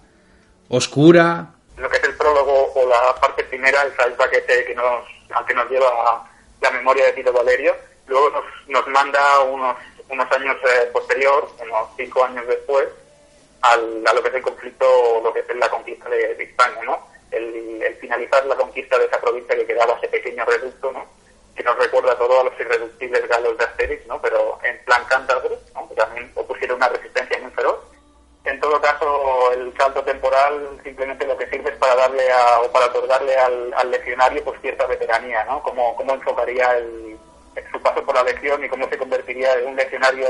oscura. 0.69 1.55
Lo 1.77 1.89
que 1.89 1.97
es 1.97 2.03
el 2.05 2.15
prólogo 2.15 2.71
o 2.73 2.87
la 2.87 3.13
parte 3.19 3.43
primera, 3.43 3.81
el 3.83 3.91
flashback 3.91 4.45
que 4.45 4.75
nos, 4.75 5.03
al 5.31 5.45
que 5.45 5.53
nos 5.53 5.69
lleva 5.69 5.87
a 5.87 6.23
la 6.61 6.71
memoria 6.71 7.05
de 7.07 7.13
Tito 7.13 7.33
Valerio, 7.33 7.75
luego 8.07 8.29
nos, 8.29 8.43
nos 8.69 8.87
manda 8.87 9.41
unos, 9.41 9.75
unos 10.09 10.31
años 10.31 10.55
eh, 10.63 10.89
posterior, 10.93 11.49
unos 11.61 11.89
cinco 11.97 12.23
años 12.23 12.47
después, 12.47 12.87
al, 13.61 14.03
a 14.05 14.13
lo 14.13 14.21
que 14.21 14.29
es 14.29 14.35
el 14.35 14.41
conflicto, 14.41 15.21
lo 15.23 15.33
que 15.33 15.39
es 15.39 15.55
la 15.55 15.69
conquista 15.69 16.09
de, 16.09 16.35
de 16.35 16.43
España, 16.43 16.81
¿no? 16.83 17.07
El, 17.31 17.81
el, 17.81 17.95
finalizar 17.95 18.45
la 18.45 18.55
conquista 18.55 18.97
de 18.97 19.05
esa 19.05 19.19
provincia 19.19 19.55
que 19.55 19.65
quedaba 19.65 19.93
ese 19.97 20.07
pequeño 20.07 20.45
reducto, 20.45 20.91
¿no? 20.91 21.05
Que 21.55 21.63
nos 21.63 21.77
recuerda 21.77 22.17
todo 22.17 22.41
a 22.41 22.43
los 22.43 22.59
irreductibles 22.59 23.27
galos 23.27 23.57
de 23.57 23.65
Asterix, 23.65 24.05
¿no? 24.07 24.21
Pero 24.21 24.59
en 24.63 24.77
plan 24.85 25.03
cántabro, 25.05 25.57
¿no? 25.73 25.89
Que 25.89 25.95
también 25.95 26.31
opusieron 26.35 26.77
una 26.77 26.89
resistencia 26.89 27.39
muy 27.39 27.51
feroz. 27.51 27.77
En 28.43 28.59
todo 28.59 28.79
caso, 28.79 29.51
el 29.53 29.75
salto 29.75 30.03
temporal 30.03 30.79
simplemente 30.83 31.25
lo 31.25 31.35
que 31.35 31.49
sirve 31.49 31.71
es 31.71 31.77
para 31.77 31.95
darle 31.95 32.31
a, 32.31 32.61
o 32.61 32.71
para 32.71 32.85
otorgarle 32.87 33.35
al, 33.35 33.73
al 33.73 33.89
legionario 33.89 34.43
pues 34.43 34.61
cierta 34.61 34.85
veteranía, 34.85 35.43
¿no? 35.45 35.63
Cómo, 35.63 35.95
cómo 35.95 36.13
enfocaría 36.13 36.77
el, 36.77 37.17
paso 37.85 38.03
por 38.03 38.15
la 38.15 38.23
legión 38.23 38.63
y 38.63 38.67
cómo 38.67 38.89
se 38.89 38.97
convertiría 38.97 39.53
en 39.53 39.67
un 39.67 39.75
legionario 39.75 40.27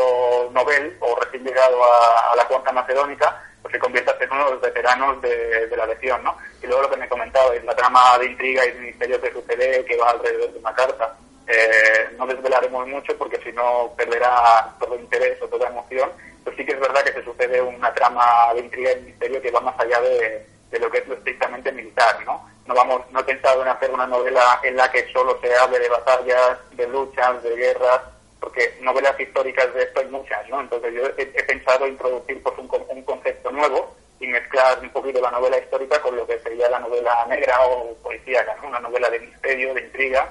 novel 0.51 0.97
o 0.99 1.15
recién 1.15 1.45
llegado 1.45 1.81
a, 1.85 2.33
a 2.33 2.35
la 2.35 2.45
cuarta 2.47 2.73
macedónica, 2.73 3.41
pues 3.61 3.71
se 3.71 3.79
convierte 3.79 4.11
en 4.21 4.31
uno 4.31 4.45
de 4.45 4.51
los 4.51 4.61
veteranos 4.61 5.21
de, 5.21 5.67
de, 5.67 5.77
la 5.77 5.85
legión, 5.85 6.21
¿no? 6.21 6.37
Y 6.61 6.67
luego 6.67 6.81
lo 6.81 6.89
que 6.89 6.97
me 6.97 7.07
comentaba 7.07 7.55
es 7.55 7.63
la 7.63 7.73
trama 7.73 8.17
de 8.19 8.25
intriga 8.25 8.65
y 8.65 8.71
de 8.71 8.79
misterio 8.81 9.21
que 9.21 9.31
sucede 9.31 9.85
que 9.85 9.95
va 9.95 10.09
alrededor 10.09 10.51
de 10.51 10.59
una 10.59 10.75
carta. 10.75 11.15
Eh, 11.47 12.09
no 12.17 12.27
desvelaremos 12.27 12.87
mucho 12.87 13.17
porque 13.17 13.39
si 13.41 13.53
no 13.53 13.93
perderá 13.95 14.75
todo 14.77 14.95
interés 14.95 15.41
o 15.41 15.47
toda 15.47 15.69
emoción, 15.69 16.11
pero 16.43 16.57
sí 16.57 16.65
que 16.65 16.73
es 16.73 16.79
verdad 16.79 17.03
que 17.05 17.13
se 17.13 17.23
sucede 17.23 17.61
una 17.61 17.93
trama 17.93 18.53
de 18.53 18.61
intriga 18.61 18.91
y 18.91 19.01
misterio 19.01 19.41
que 19.41 19.51
va 19.51 19.61
más 19.61 19.79
allá 19.79 20.01
de, 20.01 20.45
de 20.71 20.79
lo 20.79 20.91
que 20.91 20.97
es 20.97 21.07
lo 21.07 21.15
estrictamente 21.15 21.71
militar, 21.71 22.17
¿no? 22.25 22.54
No 22.65 22.73
vamos 22.73 23.01
no 23.11 23.19
he 23.19 23.23
pensado 23.23 23.61
en 23.61 23.67
hacer 23.67 23.91
una 23.91 24.07
novela 24.07 24.59
en 24.63 24.75
la 24.75 24.91
que 24.91 25.11
solo 25.11 25.39
se 25.41 25.55
hable 25.55 25.79
de 25.79 25.89
batallas, 25.89 26.57
de 26.71 26.87
luchas, 26.87 27.41
de 27.43 27.55
guerras, 27.55 28.01
porque 28.39 28.77
novelas 28.81 29.19
históricas 29.19 29.73
de 29.73 29.83
esto 29.83 29.99
hay 29.99 30.07
muchas, 30.07 30.47
¿no? 30.49 30.61
Entonces 30.61 30.93
yo 30.93 31.03
he, 31.17 31.25
pensado 31.25 31.87
introducir 31.87 32.41
pues 32.41 32.57
un, 32.57 32.69
un, 32.89 33.03
concepto 33.03 33.51
nuevo 33.51 33.95
y 34.19 34.27
mezclar 34.27 34.79
un 34.79 34.89
poquito 34.89 35.21
la 35.21 35.31
novela 35.31 35.57
histórica 35.57 36.01
con 36.01 36.15
lo 36.15 36.25
que 36.25 36.39
sería 36.39 36.69
la 36.69 36.79
novela 36.79 37.25
negra 37.27 37.59
o 37.65 37.95
policíaca, 38.03 38.55
¿no? 38.61 38.69
Una 38.69 38.79
novela 38.79 39.09
de 39.09 39.19
misterio, 39.19 39.73
de 39.73 39.81
intriga, 39.81 40.27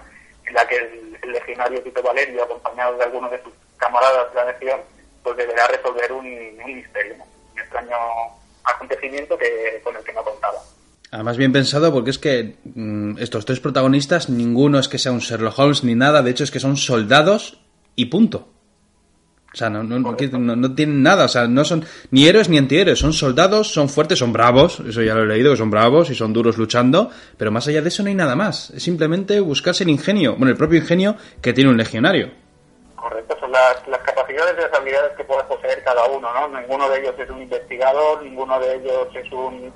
en 0.47 0.55
la 0.55 0.67
que 0.67 0.77
el, 0.77 1.19
el 1.23 1.33
legionario 1.33 1.83
Tito 1.83 2.03
Valerio, 2.03 2.45
acompañado 2.45 2.97
de 2.97 3.05
algunos 3.05 3.31
de 3.31 3.43
sus 3.43 3.53
camaradas 3.79 4.33
de 4.33 4.37
la 4.37 4.53
legión, 4.53 4.81
pues 5.23 5.37
deberá 5.37 5.67
resolver 5.69 6.13
un, 6.13 6.27
un 6.27 6.77
misterio, 6.77 7.17
¿no? 7.17 7.25
un 7.53 7.59
extraño 7.61 7.97
acontecimiento 8.65 9.37
que 9.39 9.81
con 9.83 9.97
el 9.97 10.05
que 10.05 10.13
no 10.13 10.23
contaba. 10.25 10.61
Además 11.15 11.37
bien 11.37 11.53
pensado 11.53 11.93
porque 11.93 12.11
es 12.11 12.19
que 12.19 12.57
mmm, 12.65 13.19
estos 13.19 13.45
tres 13.45 13.61
protagonistas, 13.61 14.29
ninguno 14.29 14.81
es 14.81 14.89
que 14.89 14.99
sea 14.99 15.13
un 15.13 15.21
Sherlock 15.21 15.57
Holmes 15.61 15.85
ni 15.85 15.95
nada, 15.95 16.23
de 16.23 16.33
hecho 16.33 16.43
es 16.43 16.51
que 16.51 16.59
son 16.59 16.77
soldados 16.77 17.61
y 17.95 18.07
punto. 18.07 18.49
O 19.53 19.57
sea, 19.57 19.71
no, 19.71 19.85
no, 19.85 20.01
no, 20.01 20.57
no, 20.57 20.75
tienen 20.75 21.05
nada, 21.05 21.27
o 21.27 21.29
sea, 21.29 21.47
no 21.47 21.65
son 21.65 21.85
ni 22.11 22.27
héroes 22.27 22.49
ni 22.49 22.59
antihéroes, 22.59 22.99
son 22.99 23.13
soldados, 23.13 23.73
son 23.73 23.89
fuertes, 23.89 24.19
son 24.19 24.33
bravos, 24.33 24.81
eso 24.81 25.03
ya 25.03 25.15
lo 25.15 25.23
he 25.23 25.27
leído, 25.27 25.53
que 25.53 25.59
son 25.59 25.71
bravos 25.71 26.11
y 26.11 26.17
son 26.17 26.33
duros 26.33 26.59
luchando, 26.59 27.11
pero 27.39 27.53
más 27.53 27.69
allá 27.69 27.81
de 27.81 27.91
eso 27.91 28.03
no 28.03 28.09
hay 28.09 28.17
nada 28.17 28.35
más, 28.35 28.71
es 28.71 28.83
simplemente 28.83 29.39
buscarse 29.39 29.85
el 29.85 29.91
ingenio, 29.91 30.35
bueno, 30.35 30.51
el 30.51 30.57
propio 30.57 30.81
ingenio 30.81 31.15
que 31.41 31.53
tiene 31.53 31.71
un 31.71 31.77
legionario. 31.77 32.33
Correcto, 32.97 33.37
son 33.39 33.53
las, 33.53 33.87
las 33.87 34.01
capacidades 34.01 34.57
y 34.59 34.63
las 34.63 34.75
habilidades 34.75 35.13
que 35.17 35.23
puede 35.23 35.45
poseer 35.45 35.81
cada 35.85 36.07
uno, 36.07 36.29
¿no? 36.35 36.61
Ninguno 36.61 36.89
de 36.89 37.03
ellos 37.03 37.15
es 37.17 37.31
un 37.31 37.41
investigador, 37.41 38.21
ninguno 38.25 38.59
de 38.59 38.75
ellos 38.75 39.09
es 39.15 39.31
un 39.31 39.73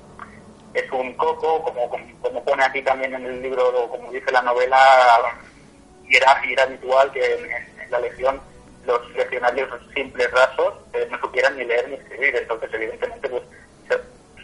es 0.73 0.91
un 0.91 1.13
coco, 1.13 1.63
como, 1.63 1.89
como, 1.89 2.21
como, 2.21 2.43
pone 2.43 2.63
aquí 2.63 2.81
también 2.81 3.13
en 3.13 3.25
el 3.25 3.41
libro, 3.41 3.89
como 3.89 4.11
dice 4.11 4.31
la 4.31 4.41
novela, 4.41 5.19
y 6.07 6.15
era, 6.15 6.41
y 6.45 6.53
era 6.53 6.63
habitual 6.63 7.11
que 7.11 7.35
en, 7.35 7.45
en, 7.45 7.91
la 7.91 7.99
legión 7.99 8.39
los 8.85 9.09
legionarios 9.15 9.69
simples 9.93 10.31
rasos 10.31 10.73
eh, 10.93 11.07
no 11.09 11.19
supieran 11.19 11.57
ni 11.57 11.65
leer 11.65 11.89
ni 11.89 11.95
escribir, 11.95 12.35
entonces 12.35 12.69
evidentemente 12.73 13.29
pues 13.29 13.43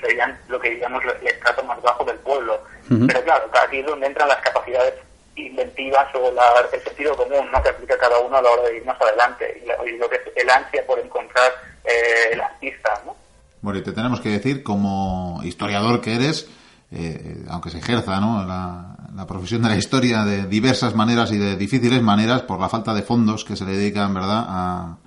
serían 0.02 0.38
lo 0.48 0.60
que 0.60 0.70
digamos 0.72 1.04
el 1.04 1.28
estrato 1.28 1.64
más 1.64 1.82
bajo 1.82 2.04
del 2.04 2.18
pueblo. 2.20 2.62
Uh 2.90 2.94
-huh. 2.94 3.08
Pero 3.08 3.24
claro, 3.24 3.50
aquí 3.64 3.80
es 3.80 3.86
donde 3.86 4.08
entran 4.08 4.28
las 4.28 4.42
capacidades 4.42 4.94
inventivas 5.36 6.14
o 6.16 6.32
la, 6.32 6.54
el 6.72 6.82
sentido 6.82 7.16
común 7.16 7.50
¿no? 7.52 7.62
que 7.62 7.70
aplica 7.70 7.98
cada 7.98 8.20
uno 8.20 8.38
a 8.38 8.42
la 8.42 8.50
hora 8.52 8.64
de 8.64 8.78
ir 8.78 8.86
más 8.86 9.00
adelante 9.02 9.62
y, 9.62 9.66
la, 9.66 9.76
y 9.86 9.98
lo 9.98 10.10
que 10.10 10.16
es 10.16 10.22
el 10.36 10.50
ansia 10.50 10.86
por 10.86 11.00
encontrar 11.00 11.52
eh, 11.84 12.36
las 12.36 12.52
pistas, 12.60 13.04
¿no? 13.06 13.16
Bueno, 13.66 13.80
y 13.80 13.82
te 13.82 13.94
tenemos 13.94 14.22
que 14.22 14.30
decir, 14.30 14.62
como 14.62 15.42
historiador 15.44 16.00
que 16.00 16.14
eres, 16.14 16.48
eh, 16.92 17.44
aunque 17.50 17.72
se 17.72 17.80
ejerza 17.80 18.20
¿no? 18.20 18.46
la, 18.46 19.26
profesión 19.28 19.64
de 19.64 19.70
la 19.70 19.76
historia 19.76 20.24
de 20.24 20.46
diversas 20.46 20.94
maneras 20.94 21.32
y 21.32 21.38
de 21.38 21.58
difíciles 21.58 22.00
maneras 22.04 22.44
por 22.44 22.60
la 22.60 22.70
falta 22.70 22.94
de 22.94 23.02
fondos 23.02 23.44
que 23.44 23.56
se 23.56 23.66
le 23.66 23.76
dedican, 23.76 24.14
¿verdad?, 24.14 24.46
a, 24.48 24.98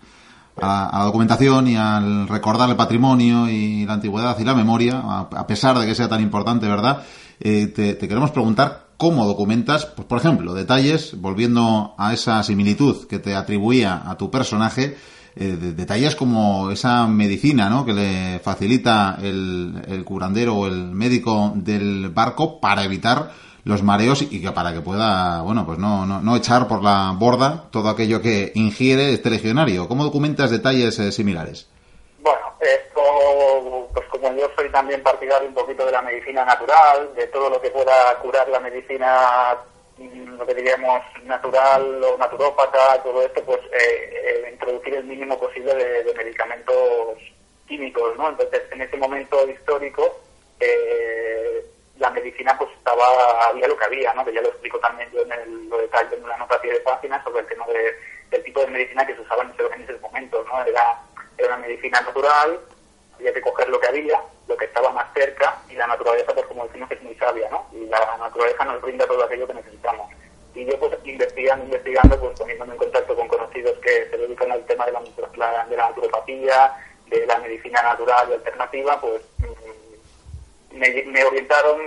a, 0.60 0.98
la 0.98 1.04
documentación 1.04 1.68
y 1.68 1.76
al 1.76 2.26
recordar 2.26 2.68
el 2.68 2.74
patrimonio 2.74 3.48
y 3.48 3.86
la 3.86 3.92
antigüedad 3.92 4.36
y 4.36 4.42
la 4.42 4.56
memoria, 4.56 5.04
a, 5.04 5.46
pesar 5.46 5.78
de 5.78 5.86
que 5.86 5.94
sea 5.94 6.08
tan 6.08 6.20
importante, 6.20 6.66
¿verdad? 6.66 7.04
Eh, 7.38 7.68
te, 7.68 7.96
queremos 7.96 8.32
preguntar 8.32 8.88
cómo 8.96 9.24
documentas, 9.24 9.86
pues 9.86 10.08
por 10.08 10.18
ejemplo, 10.18 10.52
detalles, 10.52 11.14
volviendo 11.20 11.94
a 11.96 12.12
esa 12.12 12.42
similitud 12.42 13.06
que 13.06 13.20
te 13.20 13.36
atribuía 13.36 14.02
a 14.04 14.16
tu 14.16 14.32
personaje, 14.32 14.96
eh, 15.38 15.56
detalles 15.56 16.16
como 16.16 16.70
esa 16.70 17.06
medicina, 17.06 17.68
¿no? 17.68 17.84
Que 17.84 17.92
le 17.92 18.38
facilita 18.40 19.18
el, 19.22 19.82
el 19.86 20.04
curandero 20.04 20.56
o 20.56 20.66
el 20.66 20.90
médico 20.92 21.52
del 21.54 22.08
barco 22.10 22.60
para 22.60 22.84
evitar 22.84 23.30
los 23.64 23.82
mareos 23.82 24.22
y 24.22 24.40
que 24.40 24.50
para 24.52 24.72
que 24.72 24.80
pueda, 24.80 25.42
bueno, 25.42 25.66
pues 25.66 25.78
no, 25.78 26.06
no, 26.06 26.22
no 26.22 26.36
echar 26.36 26.66
por 26.66 26.82
la 26.82 27.12
borda 27.16 27.64
todo 27.70 27.90
aquello 27.90 28.22
que 28.22 28.50
ingiere 28.54 29.12
este 29.12 29.28
legionario. 29.30 29.88
¿Cómo 29.88 30.04
documentas 30.04 30.50
detalles 30.50 30.98
eh, 30.98 31.12
similares? 31.12 31.68
Bueno, 32.22 32.46
esto, 32.60 33.88
pues 33.92 34.06
como 34.08 34.32
yo 34.34 34.48
soy 34.56 34.70
también 34.70 35.02
partidario 35.02 35.48
un 35.48 35.54
poquito 35.54 35.84
de 35.84 35.92
la 35.92 36.02
medicina 36.02 36.44
natural, 36.44 37.10
de 37.14 37.26
todo 37.26 37.50
lo 37.50 37.60
que 37.60 37.70
pueda 37.70 38.18
curar 38.22 38.48
la 38.48 38.60
medicina, 38.60 39.56
lo 39.98 40.46
que 40.46 40.54
diríamos 40.54 41.02
natural 41.24 42.02
o 42.04 42.16
naturópata, 42.18 43.02
todo 43.02 43.22
esto, 43.22 43.42
pues 43.44 43.60
eh, 43.72 44.44
eh, 44.44 44.50
introducir 44.52 44.94
el 44.94 45.04
mínimo 45.04 45.38
posible 45.38 45.74
de, 45.74 46.14
medicamentos 46.14 47.18
químicos, 47.66 48.16
¿no? 48.16 48.28
Entonces, 48.28 48.62
en 48.70 48.82
ese 48.82 48.96
momento 48.96 49.48
histórico, 49.48 50.20
eh, 50.60 51.64
la 51.98 52.10
medicina 52.10 52.56
pues 52.56 52.70
estaba, 52.76 53.48
había 53.48 53.68
lo 53.68 53.76
que 53.76 53.84
había, 53.84 54.14
¿no? 54.14 54.24
Que 54.24 54.32
ya 54.32 54.40
lo 54.40 54.48
explico 54.48 54.78
también 54.78 55.10
yo 55.12 55.22
en 55.22 55.32
el, 55.32 55.68
lo 55.68 55.78
detalle 55.78 56.16
en 56.16 56.24
una 56.24 56.36
nota 56.36 56.58
de 56.58 56.80
páginas 56.80 57.22
sobre 57.24 57.40
el 57.40 57.48
tema 57.48 57.66
de, 57.66 57.94
del 58.30 58.44
tipo 58.44 58.60
de 58.60 58.68
medicina 58.68 59.06
que 59.06 59.14
se 59.14 59.20
usaba 59.20 59.42
en 59.42 59.52
en 59.74 59.82
ese 59.82 59.98
momento, 59.98 60.44
¿no? 60.44 60.64
Era, 60.64 61.02
era 61.36 61.48
una 61.48 61.66
medicina 61.66 62.00
natural, 62.00 62.60
había 63.18 63.34
que 63.34 63.40
coger 63.40 63.68
lo 63.68 63.80
que 63.80 63.88
había, 63.88 64.22
lo 64.46 64.56
que 64.56 64.64
estaba 64.64 64.90
más 64.90 65.12
cerca, 65.12 65.60
y 65.68 65.74
la 65.74 65.86
naturaleza, 65.86 66.32
pues 66.32 66.46
como 66.46 66.66
decimos, 66.66 66.90
es 66.90 67.02
muy 67.02 67.14
sabia, 67.16 67.50
¿no? 67.50 67.66
Y 67.72 67.86
la 67.86 68.16
naturaleza 68.16 68.64
nos 68.64 68.80
brinda 68.80 69.06
todo 69.06 69.24
aquello 69.24 69.46
que 69.46 69.54
necesitamos. 69.54 70.10
Y 70.54 70.64
yo, 70.64 70.78
pues, 70.78 70.96
investigando, 71.04 71.64
investigando, 71.64 72.18
pues 72.18 72.38
poniéndome 72.38 72.72
en 72.72 72.78
contacto 72.78 73.14
con 73.14 73.28
conocidos 73.28 73.78
que 73.78 74.08
se 74.10 74.16
dedican 74.16 74.50
al 74.52 74.64
tema 74.66 74.86
de 74.86 74.92
la, 74.92 75.66
de 75.66 75.76
la 75.76 75.88
naturopatía, 75.88 76.74
de 77.06 77.26
la 77.26 77.38
medicina 77.38 77.82
natural 77.82 78.28
y 78.30 78.32
alternativa, 78.34 79.00
pues 79.00 79.22
me, 80.70 81.24
orientaron 81.24 81.80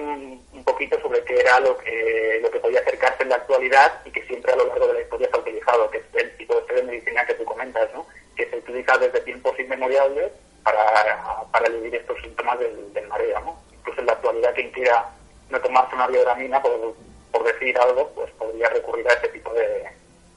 un 0.54 0.63
poquito 0.63 1.00
sobre 1.02 1.24
qué 1.24 1.39
era 1.39 1.60
lo 1.60 1.78
que, 1.78 2.39
lo 2.41 2.52
que 2.52 2.60
podía 2.60 2.80
acercarse 2.80 3.24
en 3.24 3.30
la 3.30 3.36
actualidad 3.36 4.02
y 4.06 4.12
que 4.12 4.26
siempre 4.26 4.52
a 4.52 4.56
lo 4.56 4.67
largo 4.67 4.88
de 4.88 4.94
la 4.94 5.02
historia 5.02 5.30
se 5.30 5.38
ha 5.38 5.39
utilizado, 5.39 5.89
que 5.91 5.98
es 5.98 6.04
el 6.13 6.38
tipo 6.38 6.60
de 6.62 6.84
medicina 6.84 7.26
que 7.26 7.36
tú 7.36 7.46
comentas, 7.46 7.89
¿no? 7.94 8.06
que 8.36 8.50
se 8.50 8.58
utiliza 8.58 8.98
desde 8.98 9.22
tiempos 9.22 9.60
inmemoriales 9.60 10.32
para, 10.63 11.43
para 11.52 11.65
aliviar 11.67 11.95
estos 11.95 12.17
síntomas 12.21 12.60
del, 12.60 12.93
del 12.93 13.08
mareo. 13.08 13.39
¿no? 13.41 13.56
Incluso 13.78 14.02
en 14.02 14.08
la 14.08 14.13
actualidad 14.13 14.54
quien 14.54 14.71
quiera 14.71 15.06
no 15.50 15.60
tomarse 15.60 15.95
una 15.95 16.08
biodramina, 16.08 16.62
por, 16.62 16.95
por 17.32 17.43
decir 17.43 17.78
algo, 17.78 18.10
pues 18.15 18.32
podría 18.32 18.69
recurrir 18.69 19.08
a 19.08 19.13
ese 19.13 19.28
tipo 19.30 19.54
de, 19.54 19.86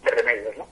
de 0.02 0.10
remedios. 0.10 0.56
¿no? 0.58 0.66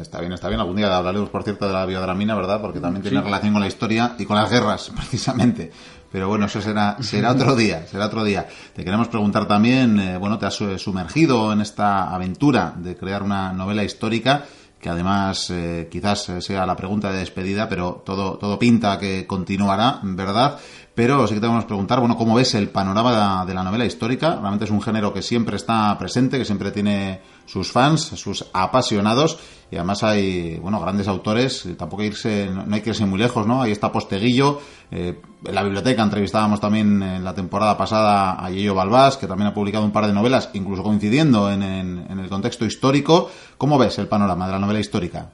Está 0.00 0.20
bien, 0.20 0.32
está 0.32 0.48
bien. 0.48 0.60
Algún 0.60 0.76
día 0.76 0.96
hablaremos, 0.96 1.30
por 1.30 1.44
cierto, 1.44 1.66
de 1.66 1.72
la 1.72 1.86
biodramina, 1.86 2.34
¿verdad? 2.34 2.60
Porque 2.60 2.80
también 2.80 3.02
tiene 3.02 3.20
relación 3.20 3.52
con 3.52 3.62
la 3.62 3.68
historia 3.68 4.14
y 4.18 4.26
con 4.26 4.36
las 4.36 4.50
guerras, 4.50 4.90
precisamente. 4.96 5.70
Pero 6.10 6.28
bueno, 6.28 6.46
eso 6.46 6.60
será, 6.60 6.96
será 7.00 7.32
otro 7.32 7.56
día, 7.56 7.86
será 7.86 8.06
otro 8.06 8.24
día. 8.24 8.46
Te 8.74 8.84
queremos 8.84 9.08
preguntar 9.08 9.46
también, 9.46 9.98
eh, 9.98 10.16
bueno, 10.16 10.38
te 10.38 10.46
has 10.46 10.54
sumergido 10.54 11.52
en 11.52 11.60
esta 11.60 12.14
aventura 12.14 12.72
de 12.76 12.96
crear 12.96 13.22
una 13.22 13.52
novela 13.52 13.84
histórica 13.84 14.44
que 14.84 14.90
además 14.90 15.48
eh, 15.48 15.88
quizás 15.90 16.30
sea 16.40 16.66
la 16.66 16.76
pregunta 16.76 17.10
de 17.10 17.20
despedida, 17.20 17.70
pero 17.70 18.02
todo, 18.04 18.36
todo 18.36 18.58
pinta 18.58 18.98
que 18.98 19.26
continuará, 19.26 19.98
¿verdad? 20.02 20.58
Pero 20.94 21.26
sí 21.26 21.34
que 21.34 21.40
te 21.40 21.48
vamos 21.48 21.64
a 21.64 21.66
preguntar, 21.66 21.98
bueno, 21.98 22.16
¿cómo 22.16 22.36
ves 22.36 22.54
el 22.54 22.68
panorama 22.68 23.44
de 23.44 23.52
la 23.52 23.64
novela 23.64 23.84
histórica? 23.84 24.36
Realmente 24.36 24.66
es 24.66 24.70
un 24.70 24.80
género 24.80 25.12
que 25.12 25.22
siempre 25.22 25.56
está 25.56 25.98
presente, 25.98 26.38
que 26.38 26.44
siempre 26.44 26.70
tiene 26.70 27.20
sus 27.46 27.72
fans, 27.72 28.02
sus 28.02 28.46
apasionados, 28.52 29.40
y 29.72 29.76
además 29.76 30.04
hay, 30.04 30.56
bueno, 30.58 30.80
grandes 30.80 31.08
autores, 31.08 31.68
tampoco 31.76 32.02
hay 32.02 32.08
irse, 32.08 32.48
no 32.48 32.72
hay 32.72 32.80
que 32.80 32.90
irse 32.90 33.06
muy 33.06 33.18
lejos, 33.18 33.44
¿no? 33.44 33.60
Ahí 33.60 33.72
está 33.72 33.90
Posteguillo, 33.90 34.60
eh, 34.92 35.20
en 35.44 35.54
la 35.54 35.64
biblioteca 35.64 36.04
entrevistábamos 36.04 36.60
también 36.60 37.02
en 37.02 37.24
la 37.24 37.34
temporada 37.34 37.76
pasada 37.76 38.44
a 38.44 38.48
Yello 38.50 38.76
Balbás, 38.76 39.16
que 39.16 39.26
también 39.26 39.48
ha 39.48 39.54
publicado 39.54 39.84
un 39.84 39.90
par 39.90 40.06
de 40.06 40.12
novelas, 40.12 40.50
incluso 40.52 40.84
coincidiendo 40.84 41.50
en, 41.50 41.62
el 41.62 42.28
contexto 42.28 42.64
histórico. 42.64 43.28
¿Cómo 43.58 43.78
ves 43.78 43.98
el 43.98 44.06
panorama 44.06 44.46
de 44.46 44.52
la 44.52 44.58
novela 44.60 44.78
histórica? 44.78 45.32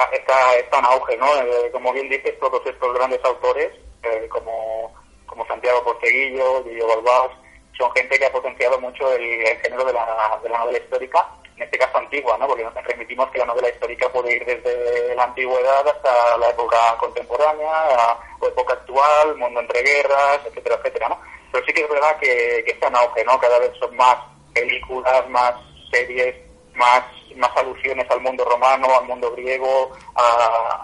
Bueno, 0.00 0.12
está, 0.14 0.54
está, 0.54 0.78
en 0.78 0.84
auge, 0.86 1.16
¿no? 1.18 1.26
Eh, 1.42 1.70
como 1.72 1.92
bien 1.92 2.08
dices, 2.08 2.38
todos 2.40 2.64
estos 2.64 2.94
grandes 2.94 3.22
autores, 3.22 3.70
eh, 4.02 4.28
como, 4.30 4.94
como 5.26 5.46
Santiago 5.46 5.84
Posteguillo, 5.84 6.64
Yello 6.64 6.88
Balbás, 6.88 7.36
son 7.76 7.92
gente 7.92 8.18
que 8.18 8.24
ha 8.24 8.32
potenciado 8.32 8.80
mucho 8.80 9.12
el, 9.12 9.44
género 9.58 9.84
de 9.84 9.92
la, 9.92 10.40
de 10.42 10.48
la 10.48 10.58
novela 10.58 10.78
histórica 10.78 11.28
en 11.56 11.64
este 11.64 11.76
caso 11.76 11.98
antigua, 11.98 12.38
¿no? 12.38 12.46
porque 12.46 12.64
nos 12.64 12.72
permitimos 12.72 13.30
que 13.30 13.40
la 13.40 13.44
novela 13.44 13.68
histórica 13.68 14.10
puede 14.10 14.36
ir 14.36 14.46
desde 14.46 15.14
la 15.14 15.24
antigüedad 15.24 15.86
hasta 15.86 16.38
la 16.38 16.48
época 16.48 16.78
contemporánea, 16.98 18.16
o 18.38 18.48
época 18.48 18.72
actual, 18.72 19.36
mundo 19.36 19.60
entre 19.60 19.82
guerras, 19.82 20.40
etcétera, 20.46 20.76
etcétera. 20.76 21.10
¿no? 21.10 21.20
Pero 21.52 21.66
sí 21.66 21.74
que 21.74 21.82
es 21.82 21.88
verdad 21.90 22.16
que, 22.18 22.62
que 22.64 22.70
está 22.70 22.88
en 22.88 22.96
auge, 22.96 23.22
¿no? 23.24 23.38
cada 23.38 23.58
vez 23.58 23.72
son 23.78 23.94
más 23.96 24.16
películas, 24.54 25.28
más 25.28 25.52
series, 25.90 26.49
más 26.80 27.04
más 27.36 27.56
alusiones 27.56 28.10
al 28.10 28.20
mundo 28.20 28.44
romano, 28.44 28.88
al 28.98 29.06
mundo 29.06 29.30
griego, 29.36 29.92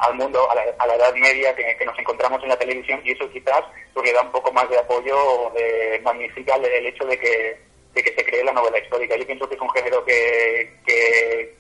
al 0.01 0.15
mundo, 0.15 0.49
a 0.49 0.55
la, 0.55 0.95
Edad 0.95 1.13
Media 1.15 1.55
que, 1.57 1.85
nos 1.85 1.99
encontramos 1.99 2.41
en 2.45 2.51
la 2.51 2.57
televisión 2.57 3.01
y 3.05 3.11
eso 3.11 3.29
quizás 3.31 3.63
pues, 3.93 4.07
le 4.07 4.13
da 4.13 4.23
un 4.23 4.31
poco 4.31 4.53
más 4.53 4.71
de 4.71 4.79
apoyo, 4.79 5.51
de, 5.55 6.01
magnifica 6.05 6.55
el 6.55 6.87
hecho 6.87 7.05
de 7.05 7.19
que 7.19 7.67
de 7.97 8.03
que 8.03 8.15
se 8.15 8.25
cree 8.25 8.45
la 8.45 8.53
novela 8.53 8.79
histórica. 8.79 9.17
Yo 9.17 9.27
pienso 9.27 9.49
que 9.49 9.55
es 9.55 9.61
un 9.61 9.71
género 9.71 10.05
que, 10.05 10.71
que, 10.87 11.57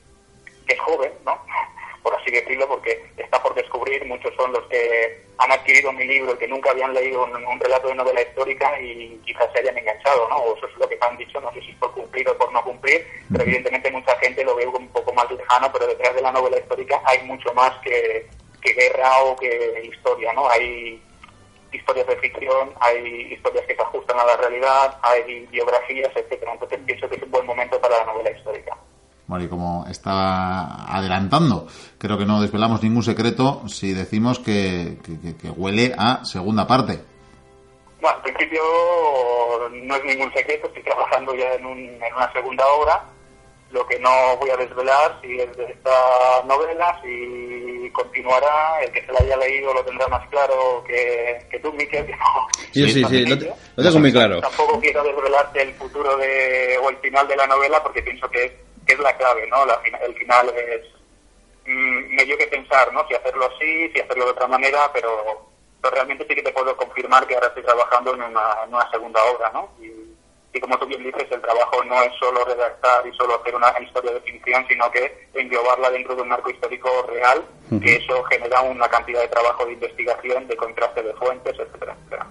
es 0.68 0.80
joven, 0.80 1.10
¿no? 1.24 1.40
Por 2.06 2.14
así 2.14 2.30
decirlo, 2.30 2.68
porque 2.68 3.04
está 3.16 3.42
por 3.42 3.52
descubrir. 3.56 4.04
Muchos 4.04 4.32
son 4.36 4.52
los 4.52 4.64
que 4.66 5.24
han 5.38 5.50
adquirido 5.50 5.92
mi 5.92 6.04
libro 6.04 6.34
y 6.34 6.38
que 6.38 6.46
nunca 6.46 6.70
habían 6.70 6.94
leído 6.94 7.24
un, 7.24 7.58
relato 7.58 7.88
de 7.88 7.96
novela 7.96 8.22
histórica 8.22 8.80
y 8.80 9.20
quizás 9.26 9.50
se 9.52 9.58
hayan 9.58 9.76
enganchado, 9.76 10.28
¿no? 10.28 10.36
O 10.36 10.56
eso 10.56 10.68
es 10.68 10.76
lo 10.76 10.88
que 10.88 10.96
han 11.00 11.16
dicho, 11.16 11.40
no 11.40 11.52
sé 11.52 11.60
si 11.62 11.72
es 11.72 11.76
por 11.78 11.90
cumplir 11.90 12.28
o 12.28 12.38
por 12.38 12.52
no 12.52 12.62
cumplir, 12.62 13.04
pero 13.32 13.42
evidentemente 13.42 13.90
mucha 13.90 14.16
gente 14.20 14.44
lo 14.44 14.54
ve 14.54 14.68
un 14.68 14.86
poco 14.90 15.12
más 15.14 15.28
lejano, 15.32 15.68
pero 15.72 15.88
detrás 15.88 16.14
de 16.14 16.22
la 16.22 16.30
novela 16.30 16.58
histórica 16.58 17.02
hay 17.06 17.24
mucho 17.24 17.52
más 17.54 17.72
que, 17.82 18.28
que 18.62 18.72
guerra 18.74 19.24
o 19.24 19.34
que 19.34 19.90
historia, 19.92 20.32
¿no? 20.32 20.48
Hay 20.48 21.02
historias 21.72 22.06
de 22.06 22.16
ficción, 22.18 22.72
hay 22.78 23.32
historias 23.32 23.66
que 23.66 23.74
se 23.74 23.82
ajustan 23.82 24.20
a 24.20 24.26
la 24.26 24.36
realidad, 24.36 24.96
hay 25.02 25.44
biografías, 25.50 26.12
etcétera. 26.14 26.52
Entonces 26.52 26.78
pienso 26.86 27.08
que 27.08 27.16
es 27.16 27.22
un 27.24 27.32
buen 27.32 27.46
momento 27.46 27.80
para 27.80 27.98
la 27.98 28.04
novela 28.04 28.30
histórica. 28.30 28.78
Bueno, 29.26 29.44
y 29.44 29.48
como 29.48 29.86
estaba 29.90 30.84
adelantando, 30.86 31.66
creo 31.98 32.16
que 32.16 32.26
no 32.26 32.40
desvelamos 32.40 32.82
ningún 32.82 33.02
secreto 33.02 33.62
si 33.68 33.92
decimos 33.92 34.38
que, 34.38 34.98
que, 35.40 35.50
huele 35.50 35.94
a 35.98 36.24
segunda 36.24 36.66
parte. 36.66 37.00
Bueno, 38.00 38.16
al 38.16 38.22
principio 38.22 38.62
no 39.72 39.96
es 39.96 40.04
ningún 40.04 40.32
secreto, 40.32 40.68
estoy 40.68 40.82
trabajando 40.84 41.34
ya 41.34 41.54
en, 41.54 41.66
un, 41.66 41.78
en 41.78 42.14
una 42.14 42.32
segunda 42.32 42.64
obra 42.66 43.02
lo 43.70 43.86
que 43.86 43.98
no 43.98 44.36
voy 44.38 44.50
a 44.50 44.56
desvelar 44.56 45.18
si 45.20 45.40
es 45.40 45.56
de 45.56 45.64
esta 45.64 46.42
novela, 46.46 47.00
si 47.02 47.90
continuará, 47.90 48.80
el 48.82 48.92
que 48.92 49.04
se 49.04 49.12
la 49.12 49.18
haya 49.20 49.36
leído 49.36 49.74
lo 49.74 49.84
tendrá 49.84 50.06
más 50.08 50.26
claro 50.28 50.84
que, 50.86 51.38
que 51.50 51.58
tú, 51.58 51.72
Miquel, 51.72 52.06
Sí, 52.72 52.88
sí, 52.88 53.04
sí, 53.04 53.26
lo, 53.26 53.36
tengo 53.36 53.98
muy 53.98 54.12
claro. 54.12 54.40
Tampoco 54.40 54.80
quiero 54.80 55.02
desvelarte 55.02 55.62
el 55.62 55.74
futuro 55.74 56.16
de, 56.16 56.78
o 56.78 56.90
el 56.90 56.96
final 56.98 57.26
de 57.26 57.36
la 57.36 57.46
novela 57.46 57.82
porque 57.82 58.02
pienso 58.02 58.28
que 58.28 58.44
es, 58.44 58.52
que 58.86 58.92
es 58.94 58.98
la 58.98 59.16
clave, 59.16 59.46
¿no? 59.48 59.66
La, 59.66 59.80
el 60.02 60.14
final 60.14 60.48
es 60.56 60.82
mm, 61.66 62.14
medio 62.14 62.38
que 62.38 62.46
pensar, 62.46 62.92
¿no? 62.92 63.06
Si 63.08 63.14
hacerlo 63.14 63.46
así, 63.46 63.90
si 63.92 64.00
hacerlo 64.00 64.26
de 64.26 64.30
otra 64.30 64.46
manera, 64.46 64.90
pero, 64.92 65.50
pero 65.82 65.94
realmente 65.94 66.26
sí 66.28 66.34
que 66.34 66.42
te 66.42 66.52
puedo 66.52 66.76
confirmar 66.76 67.26
que 67.26 67.34
ahora 67.34 67.48
estoy 67.48 67.64
trabajando 67.64 68.14
en 68.14 68.22
una, 68.22 68.62
en 68.64 68.74
una 68.74 68.90
segunda 68.90 69.22
obra, 69.24 69.50
¿no? 69.52 69.70
Y, 69.80 69.92
y 70.56 70.60
como 70.60 70.78
tú 70.78 70.86
bien 70.86 71.02
dices, 71.02 71.26
el 71.30 71.42
trabajo 71.42 71.84
no 71.84 72.02
es 72.02 72.12
solo 72.18 72.44
redactar 72.44 73.06
y 73.06 73.14
solo 73.16 73.38
hacer 73.38 73.54
una 73.54 73.74
historia 73.78 74.12
de 74.12 74.20
ficción, 74.20 74.66
sino 74.68 74.90
que 74.90 75.28
englobarla 75.34 75.90
dentro 75.90 76.14
de 76.14 76.22
un 76.22 76.28
marco 76.28 76.48
histórico 76.48 76.88
real, 77.08 77.44
que 77.82 77.96
eso 77.96 78.22
genera 78.24 78.62
una 78.62 78.88
cantidad 78.88 79.20
de 79.20 79.28
trabajo 79.28 79.66
de 79.66 79.72
investigación, 79.72 80.46
de 80.48 80.56
contraste 80.56 81.02
de 81.02 81.12
fuentes, 81.14 81.58
etcétera, 81.58 81.94
etcétera. 81.98 82.26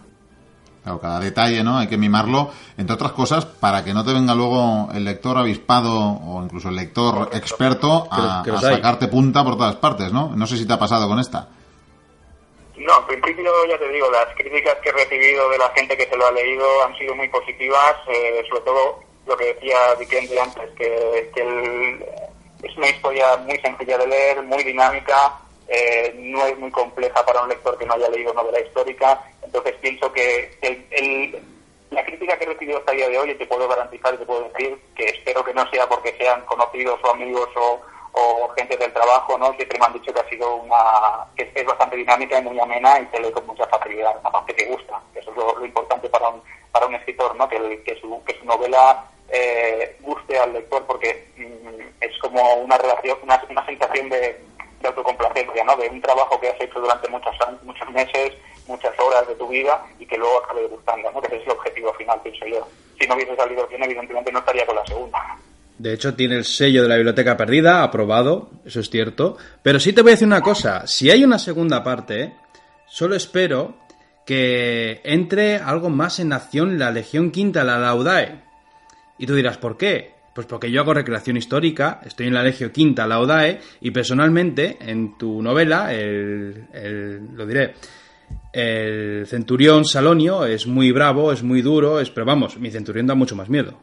Claro, 0.86 1.02
cada 1.02 1.19
detalle, 1.19 1.63
¿no? 1.63 1.80
Hay 1.80 1.88
que 1.88 1.98
mimarlo, 1.98 2.52
entre 2.78 2.93
otras 2.93 3.12
cosas, 3.13 3.43
para 3.43 3.84
que 3.84 3.91
no 3.91 4.06
te 4.06 4.13
venga 4.13 4.36
luego 4.36 4.88
el 4.93 5.04
lector 5.04 5.36
avispado 5.36 5.91
o 6.00 6.43
incluso 6.43 6.69
el 6.69 6.76
lector 6.76 7.30
experto 7.34 8.08
a, 8.12 8.41
a 8.41 8.62
sacarte 8.62 9.08
punta 9.08 9.43
por 9.43 9.58
todas 9.58 9.78
partes, 9.78 10.13
¿no? 10.13 10.34
No 10.36 10.45
sé 10.45 10.58
si 10.58 10.67
te 10.67 10.74
ha 10.74 10.78
pasado 10.78 11.08
con 11.08 11.19
esta. 11.19 11.50
No, 12.78 13.04
en 13.10 13.19
principio 13.19 13.52
ya 13.67 13.80
te 13.80 13.89
digo, 13.89 14.12
las 14.12 14.28
críticas 14.36 14.76
que 14.84 14.89
he 14.89 14.91
recibido 14.91 15.50
de 15.50 15.58
la 15.58 15.69
gente 15.69 15.98
que 15.98 16.06
se 16.06 16.15
lo 16.15 16.28
ha 16.28 16.32
leído 16.32 16.84
han 16.84 16.95
sido 17.00 17.15
muy 17.15 17.30
positivas, 17.30 17.95
eh, 18.08 18.43
sobre 18.48 18.62
todo 18.62 19.00
lo 19.26 19.36
que 19.36 19.56
decía 19.56 19.95
Vikendi 19.98 20.38
antes, 20.38 20.69
que, 20.78 21.32
es 22.62 22.78
una 22.78 22.89
historia 22.89 23.38
muy 23.38 23.58
sencilla 23.58 23.98
de 23.98 24.06
leer, 24.06 24.43
muy 24.43 24.63
dinámica, 24.63 25.34
eh, 25.67 26.13
no 26.17 26.45
es 26.45 26.58
muy 26.60 26.71
compleja 26.71 27.25
para 27.25 27.41
un 27.41 27.49
lector 27.49 27.78
que 27.78 27.86
no 27.86 27.93
haya 27.93 28.10
leído 28.10 28.34
novela 28.34 28.60
histórica, 28.60 29.21
entonces 29.41 29.73
pienso 29.82 30.12
que 30.12 30.58
el, 30.62 31.43
la 31.91 32.06
crítica 32.06 32.38
que 32.38 32.43
he 32.43 32.47
recibido 32.47 32.78
hasta 32.78 32.91
el 32.91 32.97
día 32.97 33.10
de 33.10 33.17
hoy, 33.17 33.32
y 33.32 33.36
te 33.36 33.47
puedo 33.47 33.67
garantizar 33.67 34.13
y 34.13 34.17
te 34.17 34.25
puedo 34.25 34.49
decir 34.49 34.78
que 34.95 35.06
espero 35.06 35.43
que 35.43 35.54
no 35.54 35.69
sea 35.71 35.88
porque 35.88 36.15
sean 36.17 36.41
conocidos 36.45 36.99
o 37.04 37.12
amigos 37.12 37.49
o, 37.56 37.82
gente 38.56 38.78
del 38.78 38.93
trabajo, 38.93 39.38
¿no? 39.38 39.54
Siempre 39.56 39.78
me 39.78 39.86
han 39.86 39.93
dicho 39.93 40.13
que 40.13 40.21
ha 40.21 40.30
sido 40.30 40.56
una, 40.56 41.25
que 41.36 41.51
es 41.54 41.65
bastante 41.65 41.97
dinámica 41.97 42.39
y 42.39 42.43
muy 42.43 42.58
amena 42.58 42.97
y 42.99 43.08
se 43.08 43.19
lee 43.19 43.32
con 43.32 43.45
mucha 43.45 43.65
facilidad, 43.67 44.15
aparte 44.23 44.56
que 44.56 44.67
gusta, 44.67 45.01
eso 45.13 45.30
es 45.30 45.36
lo, 45.36 45.65
importante 45.65 46.08
para 46.08 46.30
un, 46.30 46.41
para 46.71 46.86
un 46.86 46.95
escritor, 46.95 47.36
¿no? 47.36 47.49
Que, 47.49 47.84
que, 47.84 47.99
su, 47.99 48.23
que 48.23 48.39
su 48.39 48.45
novela 48.45 49.06
eh, 49.30 49.97
guste 49.99 50.39
al 50.39 50.54
lector 50.54 50.86
porque 50.86 51.28
mm, 51.36 52.04
es 52.04 52.17
como 52.19 52.41
una 52.56 52.78
relación, 52.78 53.17
una, 53.23 53.43
una 53.49 53.65
sensación 53.65 54.08
de, 54.08 54.44
De 55.65 55.89
un 55.89 56.01
trabajo 56.01 56.39
que 56.39 56.49
has 56.49 56.62
hecho 56.62 56.80
durante 56.80 57.10
muchos 57.10 57.36
muchos 57.63 57.89
meses, 57.91 58.34
muchas 58.67 58.93
horas 58.99 59.28
de 59.28 59.36
tu 59.36 59.47
vida 59.47 59.84
y 59.99 60.06
que 60.06 60.17
luego 60.17 60.43
acabe 60.43 60.67
gustando, 60.67 61.12
¿no? 61.12 61.21
Que 61.21 61.28
ese 61.28 61.38
es 61.38 61.43
el 61.43 61.51
objetivo 61.51 61.93
final, 61.93 62.19
pienso 62.21 62.45
yo. 62.45 62.67
Si 62.99 63.08
no 63.08 63.15
hubiese 63.15 63.36
salido 63.36 63.67
bien, 63.67 63.84
evidentemente 63.84 64.32
no 64.32 64.39
estaría 64.39 64.65
con 64.65 64.75
la 64.75 64.86
segunda. 64.86 65.19
De 65.78 65.93
hecho, 65.93 66.15
tiene 66.15 66.36
el 66.36 66.45
sello 66.45 66.84
de 66.84 66.89
la 66.89 66.95
biblioteca 66.95 67.36
perdida, 67.36 67.84
aprobado, 67.84 68.49
eso 68.65 68.80
es 68.80 68.89
cierto. 68.89 69.38
Pero 69.62 69.80
sí 69.80 69.91
te 69.91 70.01
voy 70.01 70.12
a 70.12 70.13
decir 70.13 70.28
una 70.28 70.41
cosa, 70.41 70.88
si 70.88 71.12
hay 71.12 71.23
una 71.23 71.39
segunda 71.39 71.84
parte, 71.84 72.34
solo 72.88 73.15
espero 73.15 73.75
que 74.25 75.01
entre 75.04 75.58
algo 75.58 75.89
más 75.89 76.19
en 76.19 76.32
acción 76.32 76.80
la 76.80 76.91
Legión 76.91 77.32
Quinta, 77.32 77.63
la 77.63 77.78
Laudae. 77.78 78.41
Y 79.17 79.28
tú 79.28 79.36
dirás, 79.36 79.58
¿por 79.58 79.78
qué? 79.78 80.14
Pues 80.36 80.48
porque 80.48 80.69
yo 80.69 80.82
hago 80.82 80.93
recreación 80.93 81.38
histórica, 81.38 82.02
estoy 82.04 82.28
en 82.28 82.34
la 82.34 82.43
Legio 82.43 82.69
Quinta, 82.69 83.08
la 83.08 83.21
ODAE, 83.21 83.62
y 83.80 83.91
personalmente, 83.91 84.78
en 84.82 85.17
tu 85.17 85.41
novela, 85.41 85.93
el, 85.93 86.65
lo 87.34 87.45
diré, 87.45 87.76
el 88.52 89.26
centurión 89.28 89.86
Salonio 89.86 90.45
es 90.45 90.67
muy 90.67 90.91
bravo, 90.91 91.32
es 91.32 91.41
muy 91.41 91.62
duro, 91.62 92.02
es, 92.02 92.10
pero 92.10 92.26
vamos, 92.26 92.58
mi 92.58 92.69
centurión 92.69 93.08
da 93.08 93.15
mucho 93.15 93.34
más 93.38 93.48
miedo. 93.48 93.80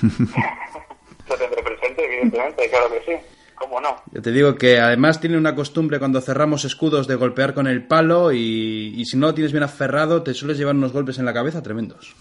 Lo 0.00 1.36
tendré 1.36 1.60
presente, 1.60 2.04
evidentemente, 2.04 2.70
claro 2.70 2.86
que 2.92 3.02
sí. 3.04 3.18
¿Cómo 3.56 3.80
no? 3.80 3.96
Yo 4.12 4.22
te 4.22 4.30
digo 4.30 4.54
que 4.54 4.78
además 4.78 5.20
tiene 5.20 5.36
una 5.36 5.56
costumbre 5.56 5.98
cuando 5.98 6.20
cerramos 6.20 6.64
escudos 6.64 7.08
de 7.08 7.16
golpear 7.16 7.52
con 7.52 7.66
el 7.66 7.88
palo 7.88 8.30
y, 8.30 8.94
y 8.96 9.04
si 9.06 9.16
no 9.16 9.26
lo 9.26 9.34
tienes 9.34 9.50
bien 9.50 9.64
aferrado 9.64 10.22
te 10.22 10.34
sueles 10.34 10.56
llevar 10.56 10.76
unos 10.76 10.92
golpes 10.92 11.18
en 11.18 11.24
la 11.24 11.34
cabeza 11.34 11.64
tremendos. 11.64 12.14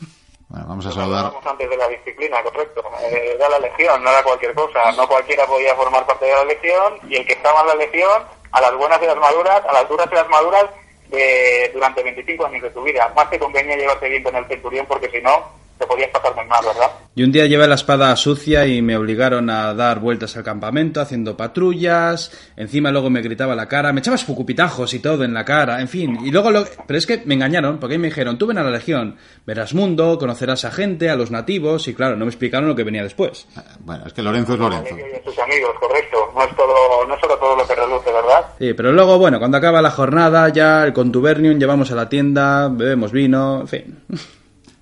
Bueno, 0.49 0.65
vamos 0.67 0.85
a 0.87 0.91
saludar. 0.91 1.31
antes 1.45 1.69
de 1.69 1.77
la 1.77 1.87
disciplina, 1.87 2.41
correcto. 2.41 2.83
Eh, 3.03 3.33
era 3.35 3.49
la 3.49 3.59
legión, 3.59 4.03
no 4.03 4.09
era 4.09 4.23
cualquier 4.23 4.55
cosa. 4.55 4.91
No 4.93 5.07
cualquiera 5.07 5.45
podía 5.45 5.75
formar 5.75 6.07
parte 6.07 6.25
de 6.25 6.33
la 6.33 6.43
legión 6.43 6.95
y 7.07 7.17
el 7.17 7.25
que 7.25 7.33
estaba 7.33 7.61
en 7.61 7.67
la 7.67 7.75
legión, 7.75 8.23
a 8.51 8.61
las 8.61 8.75
buenas 8.75 8.99
y 9.01 9.05
las 9.05 9.17
maduras, 9.17 9.63
a 9.63 9.73
las 9.73 9.87
duras 9.87 10.09
y 10.11 10.15
las 10.15 10.27
maduras, 10.27 10.65
eh, 11.11 11.69
durante 11.71 12.01
25 12.01 12.47
años 12.47 12.63
de 12.63 12.71
tu 12.71 12.81
vida. 12.81 13.11
Más 13.15 13.27
que 13.27 13.37
convenía 13.37 13.77
llevarte 13.77 14.09
bien 14.09 14.23
con 14.23 14.35
el 14.35 14.45
centurión 14.47 14.87
porque 14.87 15.09
si 15.11 15.21
no, 15.21 15.51
te 15.79 15.87
podías 15.87 16.09
pasar 16.09 16.35
muy 16.35 16.45
mal, 16.45 16.63
¿verdad? 16.65 16.91
Y 17.15 17.23
un 17.23 17.31
día 17.31 17.47
llevé 17.47 17.67
la 17.67 17.75
espada 17.75 18.15
sucia 18.15 18.65
y 18.67 18.81
me 18.81 18.95
obligaron 18.95 19.49
a 19.49 19.73
dar 19.73 19.99
vueltas 19.99 20.37
al 20.37 20.43
campamento 20.43 21.01
haciendo 21.01 21.35
patrullas. 21.35 22.31
Encima 22.55 22.91
luego 22.91 23.09
me 23.09 23.21
gritaba 23.21 23.55
la 23.55 23.67
cara, 23.67 23.91
me 23.91 23.99
echabas 23.99 24.23
fucupitajos 24.23 24.93
y 24.93 24.99
todo 24.99 25.23
en 25.23 25.33
la 25.33 25.43
cara, 25.43 25.81
en 25.81 25.87
fin. 25.87 26.19
Y 26.23 26.31
luego 26.31 26.51
lo... 26.51 26.65
Pero 26.85 26.97
es 26.97 27.07
que 27.07 27.21
me 27.25 27.33
engañaron 27.33 27.79
porque 27.79 27.97
me 27.97 28.07
dijeron, 28.07 28.37
tú 28.37 28.47
ven 28.47 28.57
a 28.57 28.63
la 28.63 28.69
legión, 28.69 29.17
verás 29.45 29.73
mundo, 29.73 30.17
conocerás 30.17 30.63
a 30.65 30.71
gente, 30.71 31.09
a 31.09 31.15
los 31.15 31.31
nativos 31.31 31.87
y 31.87 31.93
claro, 31.93 32.15
no 32.15 32.25
me 32.25 32.29
explicaron 32.29 32.69
lo 32.69 32.75
que 32.75 32.83
venía 32.83 33.03
después. 33.03 33.47
Bueno, 33.79 34.05
es 34.05 34.13
que 34.13 34.21
Lorenzo 34.21 34.53
es 34.53 34.59
Lorenzo. 34.59 34.95
Y 34.95 35.23
sus 35.25 35.39
amigos, 35.39 35.71
correcto. 35.79 36.17
No 36.35 36.43
es, 36.43 36.55
todo, 36.55 37.05
no 37.07 37.19
solo 37.19 37.37
todo 37.37 37.55
lo 37.55 37.67
que 37.67 37.75
reluce, 37.75 38.11
¿verdad? 38.11 38.45
Sí, 38.59 38.73
pero 38.73 38.91
luego, 38.91 39.17
bueno, 39.17 39.39
cuando 39.39 39.57
acaba 39.57 39.81
la 39.81 39.91
jornada 39.91 40.49
ya 40.49 40.83
el 40.83 40.93
contubernium 40.93 41.57
llevamos 41.57 41.91
a 41.91 41.95
la 41.95 42.07
tienda, 42.07 42.69
bebemos 42.69 43.11
vino, 43.11 43.61
en 43.61 43.67
fin. 43.67 43.99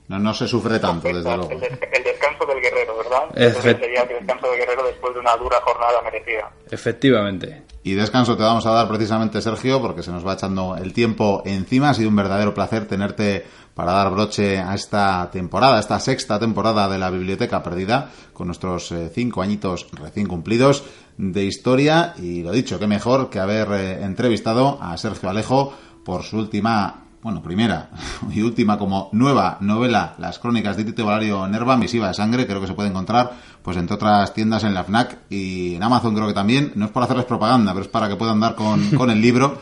No, 0.08 0.20
no 0.20 0.34
se 0.34 0.48
sufre 0.48 0.80
tanto, 0.80 1.08
desde 1.08 1.36
luego. 1.36 1.52
El, 1.52 2.04
descanso 2.04 2.46
del 2.46 2.62
guerrero, 2.62 2.98
¿verdad? 2.98 3.54
sería 3.62 4.04
el 4.04 4.08
descanso 4.08 4.50
del 4.50 4.60
guerrero 4.60 4.84
después 4.88 5.14
de 5.14 5.20
una 5.20 5.36
dura 5.36 5.58
jornada 5.62 6.02
merecida. 6.02 6.50
Efectivamente. 6.72 7.64
Y 7.84 7.94
descanso 7.94 8.36
te 8.36 8.44
vamos 8.44 8.66
a 8.66 8.72
dar 8.72 8.88
precisamente, 8.88 9.42
Sergio, 9.42 9.82
porque 9.82 10.04
se 10.04 10.12
nos 10.12 10.26
va 10.26 10.34
echando 10.34 10.76
el 10.78 10.94
tiempo 10.94 11.42
encima. 11.46 11.90
Ha 11.90 11.94
sido 11.94 12.10
un 12.10 12.16
verdadero 12.16 12.54
placer 12.54 12.88
tenerte 12.88 13.46
para 13.74 13.94
dar 13.94 14.12
broche 14.12 14.58
a 14.60 14.76
esta 14.76 15.30
temporada, 15.32 15.78
a 15.78 15.80
esta 15.80 16.00
sexta 16.00 16.40
temporada 16.40 16.90
de 16.90 16.98
la 16.98 17.10
Biblioteca 17.10 17.62
Perdida, 17.62 18.10
con 18.34 18.48
nuestros 18.48 18.92
eh, 18.92 19.10
cinco 19.14 19.42
añitos 19.42 19.88
recién 19.92 20.28
cumplidos 20.28 20.84
de 21.18 21.46
historia. 21.46 22.14
Y 22.18 22.44
lo 22.44 22.52
dicho, 22.52 22.80
qué 22.80 22.88
mejor 22.88 23.30
que 23.30 23.40
haber 23.40 23.68
eh, 23.72 24.04
entrevistado 24.04 24.80
a 24.82 24.98
Sergio 24.98 25.30
Alejo 25.30 25.74
por 26.04 26.24
su 26.24 26.38
última 26.38 27.07
bueno, 27.28 27.44
primera 27.44 27.90
y 28.34 28.42
última 28.42 28.78
como 28.78 29.10
nueva 29.12 29.58
novela, 29.60 30.16
Las 30.18 30.40
crónicas 30.40 30.78
de 30.78 30.86
Tito 30.86 31.06
Valerio 31.06 31.46
Nerva, 31.46 31.76
Misiva 31.76 32.08
de 32.08 32.14
Sangre, 32.14 32.48
creo 32.48 32.62
que 32.62 32.68
se 32.68 32.74
puede 32.74 32.88
encontrar, 32.88 33.32
pues 33.62 33.76
entre 33.76 33.96
otras 33.96 34.34
tiendas 34.34 34.64
en 34.64 34.74
la 34.74 34.86
FNAC 34.86 35.18
y 35.30 35.76
en 35.76 35.84
Amazon 35.84 36.16
creo 36.16 36.28
que 36.28 36.34
también, 36.34 36.72
no 36.76 36.86
es 36.86 36.92
por 36.92 37.04
hacerles 37.04 37.26
propaganda, 37.26 37.74
pero 37.74 37.84
es 37.84 37.92
para 37.92 38.08
que 38.08 38.16
puedan 38.16 38.40
dar 38.40 38.56
con, 38.56 38.92
con 38.98 39.12
el 39.12 39.20
libro. 39.20 39.58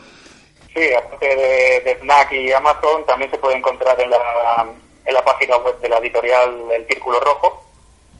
Sí, 0.72 0.94
aparte 0.94 1.26
de, 1.26 1.96
FNAC 1.96 2.32
y 2.34 2.52
Amazon, 2.52 3.04
también 3.04 3.32
se 3.32 3.38
puede 3.38 3.56
encontrar 3.56 4.00
en 4.00 4.10
la, 4.10 4.66
en 5.04 5.14
la 5.14 5.24
página 5.24 5.56
web 5.56 5.80
de 5.80 5.88
la 5.88 5.98
editorial 5.98 6.70
El 6.72 6.86
Círculo 6.86 7.18
Rojo, 7.18 7.64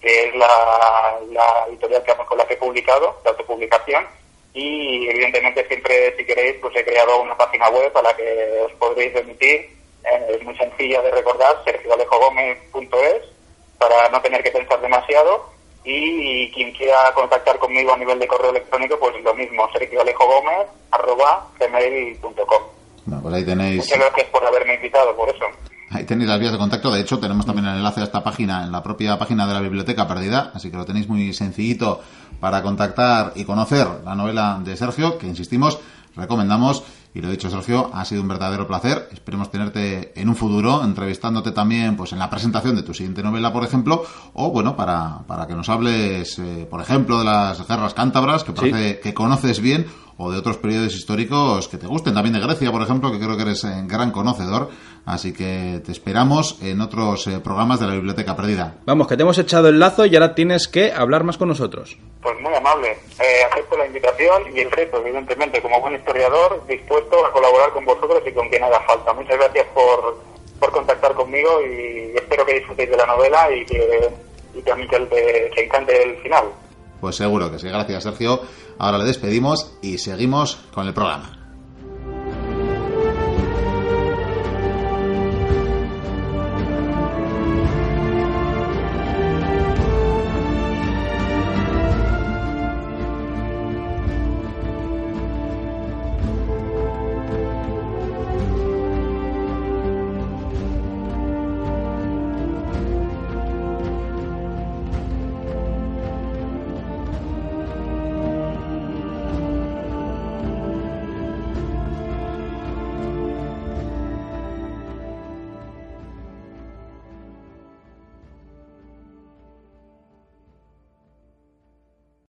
que 0.01 0.27
es 0.27 0.35
la, 0.35 1.21
la 1.31 1.67
editorial 1.69 2.03
que, 2.03 2.13
con 2.27 2.37
la 2.37 2.49
que 2.49 2.55
he 2.55 2.57
publicado, 2.57 3.21
de 3.23 3.31
autopublicación, 3.31 4.07
y 4.57 5.09
evidentemente 5.11 5.65
siempre 5.69 6.17
si 6.17 6.25
queréis 6.25 6.57
pues 6.63 6.75
he 6.75 6.85
creado 6.85 7.21
una 7.21 7.37
página 7.37 7.69
web 7.69 7.95
a 7.95 8.03
la 8.03 8.17
que 8.17 8.63
os 8.65 8.73
podréis 8.73 9.13
remitir. 9.13 9.69
Eh, 10.05 10.27
es 10.31 10.43
muy 10.43 10.57
sencilla 10.57 11.03
de 11.03 11.11
recordar 11.11 11.63
sergioalejogomez.es 11.65 13.23
para 13.79 14.09
no 14.09 14.23
tener 14.23 14.43
que 14.43 14.51
pensar 14.51 14.81
demasiado. 14.81 15.55
Y 15.85 16.51
quien 16.53 16.73
quiera 16.73 17.13
contactar 17.13 17.59
conmigo 17.59 17.93
a 17.93 17.99
nivel 17.99 18.19
de 18.19 18.27
correo 18.27 18.49
electrónico 18.51 18.99
pues 18.99 19.23
lo 19.23 19.35
mismo 19.35 19.71
sergioalejogomez.gmail.com 19.73 22.63
bueno, 23.07 23.23
pues 23.23 23.35
ahí 23.35 23.45
tenéis 23.45 23.77
muchas 23.77 23.99
gracias 24.01 24.27
por 24.31 24.45
haberme 24.45 24.75
invitado 24.75 25.15
por 25.15 25.29
eso 25.29 25.47
Ahí 25.91 26.05
tenéis 26.05 26.29
las 26.29 26.41
vías 26.41 26.53
de 26.53 26.59
contacto. 26.59 26.91
De 26.91 27.01
hecho, 27.01 27.19
tenemos 27.19 27.47
también 27.47 27.67
el 27.67 27.77
enlace 27.77 28.01
a 28.01 28.05
esta 28.05 28.23
página 28.23 28.65
en 28.65 28.73
la 28.73 28.83
propia 28.83 29.19
página 29.19 29.47
de 29.47 29.55
la 29.55 29.61
Biblioteca 29.61 30.09
Perdida, 30.09 30.51
así 30.53 30.71
que 30.71 30.77
lo 30.77 30.85
tenéis 30.85 31.09
muy 31.09 31.33
sencillito 31.33 32.01
para 32.41 32.63
contactar 32.63 33.33
y 33.37 33.45
conocer 33.45 33.87
la 34.05 34.15
novela 34.15 34.61
de 34.65 34.77
Sergio, 34.77 35.17
que 35.17 35.27
insistimos, 35.27 35.79
recomendamos. 36.17 36.83
Y 37.15 37.23
lo 37.23 37.31
dicho, 37.31 37.49
Sergio, 37.49 37.91
ha 37.95 38.05
sido 38.05 38.21
un 38.21 38.29
verdadero 38.29 38.67
placer. 38.67 39.09
Esperemos 39.11 39.51
tenerte 39.51 40.13
en 40.21 40.29
un 40.29 40.37
futuro, 40.37 40.85
entrevistándote 40.85 41.51
también 41.51 41.97
pues 41.97 42.13
en 42.13 42.19
la 42.19 42.29
presentación 42.29 42.77
de 42.77 42.83
tu 42.83 42.93
siguiente 42.93 43.23
novela, 43.23 43.55
por 43.55 43.65
ejemplo, 43.65 44.05
o 44.35 44.51
bueno, 44.51 44.77
para, 44.77 45.21
para 45.27 45.47
que 45.47 45.55
nos 45.55 45.71
hables, 45.71 46.39
eh, 46.39 46.67
por 46.69 46.83
ejemplo, 46.83 47.21
de 47.21 47.25
las 47.25 47.67
guerras 47.67 47.95
cántabras, 47.95 48.45
que 48.45 48.53
parece 48.53 49.01
que 49.01 49.15
conoces 49.15 49.61
bien, 49.61 49.87
o 50.19 50.31
de 50.31 50.39
otros 50.39 50.57
periodos 50.57 50.95
históricos 50.95 51.69
que 51.69 51.77
te 51.77 51.87
gusten, 51.87 52.15
también 52.15 52.35
de 52.35 52.41
Grecia, 52.41 52.73
por 52.73 52.83
ejemplo, 52.83 53.13
que 53.13 53.19
creo 53.19 53.37
que 53.37 53.43
eres 53.43 53.65
eh, 53.65 53.83
gran 53.85 54.11
conocedor. 54.11 54.71
Así 55.05 55.33
que 55.33 55.81
te 55.85 55.93
esperamos 55.93 56.59
en 56.63 56.81
otros 56.81 57.27
eh, 57.29 57.39
programas 57.39 57.79
de 57.81 57.87
la 57.87 57.95
Biblioteca 57.95 58.35
Perdida. 58.35 58.75
Vamos, 58.87 59.07
que 59.07 59.17
te 59.17 59.23
hemos 59.23 59.39
echado 59.39 59.69
el 59.69 59.79
lazo 59.79 60.05
y 60.07 60.17
ahora 60.17 60.35
tienes 60.35 60.67
que 60.67 60.93
hablar 60.93 61.23
más 61.23 61.37
con 61.37 61.49
nosotros. 61.49 61.97
Pues 62.23 62.35
muy 62.41 62.53
amable. 62.55 62.91
Eh, 63.21 63.45
acepto 63.53 63.77
la 63.77 63.87
invitación 63.87 64.43
y 64.53 64.61
el 64.61 64.71
reto, 64.71 64.99
evidentemente, 64.99 65.61
como 65.63 65.81
buen 65.81 65.95
historiador, 65.95 66.65
dispuesto 66.67 67.25
a 67.25 67.31
colaborar 67.31 67.71
con 67.73 67.85
vosotros 67.85 68.21
y 68.27 68.33
con 68.33 68.49
quien 68.49 68.65
haga 68.65 68.81
falta. 68.81 69.13
Muchas 69.13 69.37
gracias 69.37 69.67
por, 69.75 70.19
por 70.59 70.73
contactar 70.73 71.13
conmigo 71.15 71.61
y 71.63 72.17
espero 72.17 72.45
que 72.45 72.55
disfrutéis 72.55 72.91
de 72.91 72.97
la 72.97 73.07
novela 73.07 73.49
y 73.55 73.65
que, 73.67 74.11
y 74.55 74.63
que 74.63 74.73
a 74.73 74.75
mí 74.75 74.89
que, 74.89 75.51
que 75.55 75.65
encante 75.65 76.03
el 76.03 76.17
final. 76.23 76.47
Pues 77.01 77.15
seguro 77.17 77.51
que 77.51 77.59
sí. 77.59 77.69
Gracias, 77.69 78.03
Sergio. 78.03 78.41
Ahora 78.79 78.99
le 78.99 79.05
despedimos 79.05 79.73
y 79.83 79.99
seguimos 79.99 80.59
con 80.73 80.87
el 80.87 80.95
programa. 80.95 81.36